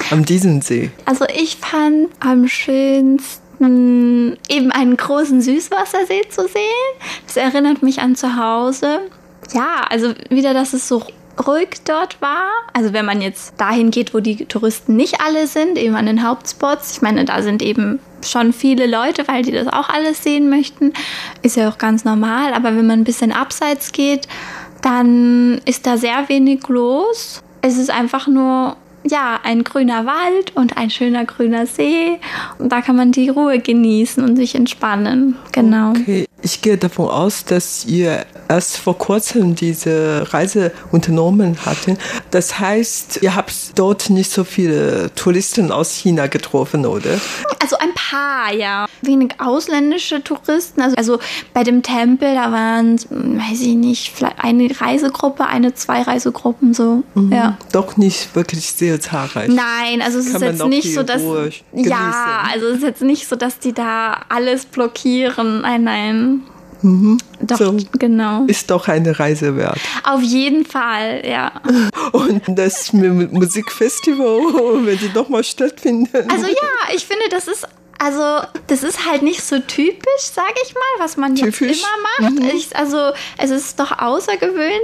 an 0.10 0.26
diesem 0.26 0.62
See? 0.62 0.90
Also 1.06 1.26
ich 1.26 1.58
fand 1.58 2.10
am 2.20 2.48
schönsten 2.48 3.49
eben 3.60 4.72
einen 4.72 4.98
großen 4.98 5.42
Süßwassersee 5.42 6.30
zu 6.30 6.48
sehen. 6.48 7.24
Das 7.26 7.38
erinnert 7.38 7.84
mich 7.84 8.00
an 8.00 8.16
zu 8.16 8.38
Hause. 8.38 9.02
Ja, 9.54 9.86
also 9.90 10.14
wieder, 10.30 10.54
dass 10.54 10.74
es 10.74 10.88
so 10.88 11.04
ruhig 11.48 11.70
dort 11.86 12.22
war. 12.22 12.50
Also 12.74 12.94
wenn 12.94 13.06
man 13.06 13.22
jetzt 13.22 13.54
dahin 13.58 13.92
geht, 13.92 14.14
wo 14.14 14.20
die 14.20 14.46
Touristen 14.46 14.96
nicht 14.96 15.22
alle 15.22 15.48
sind, 15.48 15.78
eben 15.78 15.96
an 15.96 16.06
den 16.06 16.28
Hauptspots. 16.28 16.92
Ich 16.94 17.02
meine, 17.02 17.26
da 17.26 17.42
sind 17.42 17.62
eben 17.62 18.00
schon 18.26 18.54
viele 18.54 18.86
Leute, 18.86 19.28
weil 19.28 19.44
die 19.44 19.52
das 19.52 19.68
auch 19.68 19.90
alles 19.90 20.24
sehen 20.24 20.50
möchten. 20.50 20.94
Ist 21.42 21.56
ja 21.56 21.70
auch 21.70 21.78
ganz 21.78 22.04
normal. 22.06 22.54
Aber 22.54 22.76
wenn 22.76 22.88
man 22.88 23.00
ein 23.00 23.06
bisschen 23.06 23.32
abseits 23.32 23.92
geht, 23.92 24.28
dann 24.82 25.60
ist 25.66 25.88
da 25.88 25.98
sehr 25.98 26.30
wenig 26.30 26.68
los. 26.68 27.42
Es 27.62 27.78
ist 27.78 27.90
einfach 27.90 28.28
nur 28.28 28.78
ja, 29.04 29.40
ein 29.44 29.64
grüner 29.64 30.06
Wald 30.06 30.56
und 30.56 30.78
ein 30.78 30.90
schöner 30.90 31.26
grüner 31.26 31.66
See. 31.66 32.20
Und 32.58 32.72
da 32.72 32.82
kann 32.82 32.96
man 32.96 33.12
die 33.12 33.30
Ruhe 33.30 33.60
genießen 33.60 34.24
und 34.24 34.36
sich 34.36 34.56
entspannen. 34.56 35.36
Genau. 35.52 35.92
Okay. 35.92 36.26
Ich 36.42 36.62
gehe 36.62 36.78
davon 36.78 37.10
aus, 37.10 37.46
dass 37.46 37.86
ihr 37.86 38.26
erst 38.50 38.78
vor 38.78 38.98
kurzem 38.98 39.56
diese 39.56 40.26
Reise 40.34 40.72
unternommen 40.92 41.56
hattet. 41.66 42.00
Das 42.32 42.60
heißt, 42.60 43.20
ihr 43.22 43.36
habt 43.36 43.54
dort 43.78 44.10
nicht 44.10 44.32
so 44.32 44.44
viele 44.44 45.14
Touristen 45.16 45.72
aus 45.72 45.94
China 45.94 46.28
getroffen, 46.28 46.86
oder? 46.86 47.12
Also 47.62 47.78
ein 47.78 47.94
paar, 47.94 48.54
ja. 48.54 48.88
Wenig 49.02 49.36
ausländische 49.40 50.24
Touristen. 50.24 50.82
Also, 50.82 50.96
also 50.98 51.20
bei 51.54 51.64
dem 51.64 51.84
Tempel, 51.84 52.34
da 52.34 52.52
waren, 52.52 52.98
weiß 52.98 53.62
ich 53.62 53.76
nicht, 53.76 54.12
vielleicht 54.16 54.40
eine 54.40 54.70
Reisegruppe, 54.82 55.46
eine, 55.46 55.76
zwei 55.76 56.02
Reisegruppen 56.02 56.74
so. 56.74 57.04
Mhm. 57.14 57.32
Ja. 57.32 57.58
Doch 57.72 57.98
nicht 57.98 58.36
wirklich 58.36 58.72
sehr 58.72 59.00
zahlreich. 59.00 59.50
Nein, 59.50 60.02
also 60.02 60.18
es 60.18 60.32
Kann 60.32 60.42
ist 60.42 60.60
jetzt 60.60 60.66
nicht 60.66 60.94
so, 60.94 61.04
dass. 61.04 61.22
Ja, 61.74 62.44
also 62.52 62.68
es 62.68 62.78
ist 62.78 62.84
jetzt 62.84 63.02
nicht 63.04 63.28
so, 63.28 63.36
dass 63.36 63.60
die 63.60 63.74
da 63.74 64.22
alles 64.30 64.66
blockieren. 64.66 65.62
Nein, 65.62 65.84
nein. 65.84 66.42
Mhm. 66.82 67.18
Doch, 67.42 67.58
so 67.58 67.78
genau. 67.98 68.46
Ist 68.46 68.70
doch 68.72 68.88
eine 68.88 69.20
Reise 69.20 69.56
wert. 69.56 69.80
Auf 70.04 70.22
jeden 70.22 70.66
Fall, 70.66 71.26
ja. 71.26 71.52
Und 72.12 72.42
das 72.48 72.94
Musikfestival, 72.94 74.86
wenn 74.86 74.98
die 74.98 75.10
nochmal 75.14 75.44
stattfinden. 75.44 76.30
Also 76.30 76.46
ja, 76.46 76.96
ich 76.96 77.06
finde, 77.06 77.26
das 77.30 77.48
ist 77.48 77.68
also 78.02 78.48
das 78.68 78.84
ist 78.84 79.06
halt 79.06 79.24
nicht 79.24 79.44
so 79.44 79.60
typisch, 79.60 80.22
sage 80.22 80.56
ich 80.66 80.74
mal, 80.74 81.04
was 81.04 81.18
man 81.18 81.36
typisch. 81.36 81.60
jetzt 81.62 81.86
immer 82.20 82.30
macht. 82.30 82.40
Mhm. 82.40 82.50
Ich, 82.56 82.76
also 82.76 83.12
es 83.38 83.52
ist 83.52 83.80
doch 83.80 84.00
außergewöhnlich. 84.00 84.80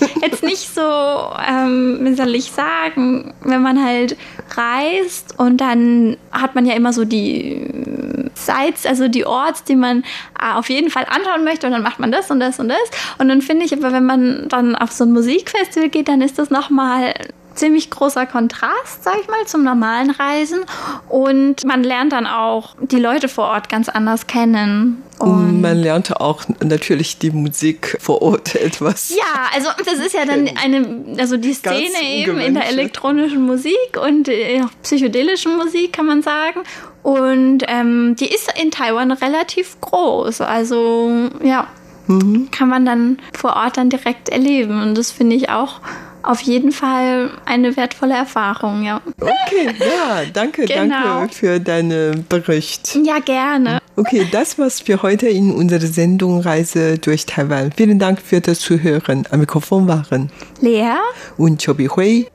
jetzt 0.22 0.42
nicht 0.42 0.74
so, 0.74 0.80
ähm, 0.80 1.98
wie 2.00 2.14
soll 2.14 2.34
ich 2.34 2.50
sagen, 2.50 3.34
wenn 3.42 3.62
man 3.62 3.84
halt 3.84 4.16
reist 4.56 5.38
und 5.38 5.58
dann 5.58 6.16
hat 6.32 6.54
man 6.54 6.64
ja 6.64 6.74
immer 6.74 6.94
so 6.94 7.04
die 7.04 8.30
Sites, 8.34 8.86
also 8.86 9.08
die 9.08 9.26
Orts, 9.26 9.64
die 9.64 9.76
man 9.76 10.02
äh, 10.40 10.54
auf 10.54 10.70
jeden 10.70 10.88
Fall 10.90 11.04
anschauen 11.10 11.44
möchte 11.44 11.66
und 11.66 11.74
dann 11.74 11.82
macht 11.82 11.98
man 11.98 12.10
das 12.10 12.30
und 12.30 12.40
das 12.40 12.58
und 12.58 12.68
das. 12.68 12.78
Und 13.18 13.28
dann 13.28 13.42
finde 13.42 13.66
ich 13.66 13.74
aber, 13.74 13.92
wenn 13.92 14.06
man 14.06 14.48
dann 14.48 14.76
auf 14.76 14.92
so 14.92 15.04
ein 15.04 15.12
Musikfestival 15.12 15.90
geht, 15.90 16.08
dann 16.08 16.22
ist 16.22 16.38
das 16.38 16.48
nochmal 16.48 17.12
ziemlich 17.56 17.90
großer 17.90 18.26
Kontrast, 18.26 19.02
sag 19.02 19.16
ich 19.20 19.28
mal, 19.28 19.46
zum 19.46 19.64
normalen 19.64 20.10
Reisen. 20.10 20.60
Und 21.08 21.64
man 21.64 21.82
lernt 21.82 22.12
dann 22.12 22.26
auch 22.26 22.76
die 22.80 22.98
Leute 22.98 23.28
vor 23.28 23.48
Ort 23.48 23.68
ganz 23.68 23.88
anders 23.88 24.26
kennen. 24.26 25.02
Und 25.18 25.62
man 25.62 25.78
lernte 25.78 26.20
auch 26.20 26.44
natürlich 26.62 27.18
die 27.18 27.30
Musik 27.30 27.96
vor 28.00 28.20
Ort 28.20 28.54
etwas. 28.54 29.10
Ja, 29.10 29.50
also 29.54 29.68
das 29.84 30.04
ist 30.04 30.14
ja 30.14 30.26
dann 30.26 30.50
eine, 30.62 31.18
also 31.18 31.36
die 31.36 31.54
Szene 31.54 32.02
eben 32.02 32.38
in 32.38 32.54
der 32.54 32.68
elektronischen 32.68 33.42
Musik 33.42 33.98
und 34.00 34.28
äh, 34.28 34.62
psychedelischen 34.82 35.56
Musik, 35.56 35.94
kann 35.94 36.06
man 36.06 36.22
sagen. 36.22 36.60
Und 37.02 37.62
ähm, 37.68 38.16
die 38.16 38.26
ist 38.26 38.52
in 38.60 38.70
Taiwan 38.70 39.12
relativ 39.12 39.80
groß. 39.80 40.42
Also 40.42 41.30
ja, 41.42 41.68
mhm. 42.08 42.50
kann 42.50 42.68
man 42.68 42.84
dann 42.84 43.18
vor 43.32 43.56
Ort 43.56 43.76
dann 43.76 43.88
direkt 43.88 44.28
erleben. 44.28 44.82
Und 44.82 44.98
das 44.98 45.12
finde 45.12 45.36
ich 45.36 45.48
auch 45.48 45.80
auf 46.26 46.40
jeden 46.40 46.72
Fall 46.72 47.30
eine 47.44 47.76
wertvolle 47.76 48.14
Erfahrung, 48.14 48.82
ja. 48.82 49.00
Okay, 49.20 49.70
ja, 49.78 50.22
danke, 50.32 50.64
genau. 50.66 51.20
danke 51.20 51.34
für 51.34 51.60
deinen 51.60 52.26
Bericht. 52.28 52.98
Ja, 53.04 53.18
gerne. 53.20 53.78
Okay, 53.96 54.26
das 54.30 54.58
war's 54.58 54.80
für 54.80 55.02
heute 55.02 55.28
in 55.28 55.52
unserer 55.52 55.86
Sendung 55.86 56.40
Reise 56.40 56.98
durch 56.98 57.26
Taiwan. 57.26 57.72
Vielen 57.72 57.98
Dank 57.98 58.20
für 58.20 58.40
das 58.40 58.60
Zuhören. 58.60 59.26
Am 59.30 59.40
Mikrofon 59.40 59.88
waren 59.88 60.30
Lea 60.60 60.96
und 61.38 61.64
Chobi 61.64 61.88
Hui. 61.88 62.26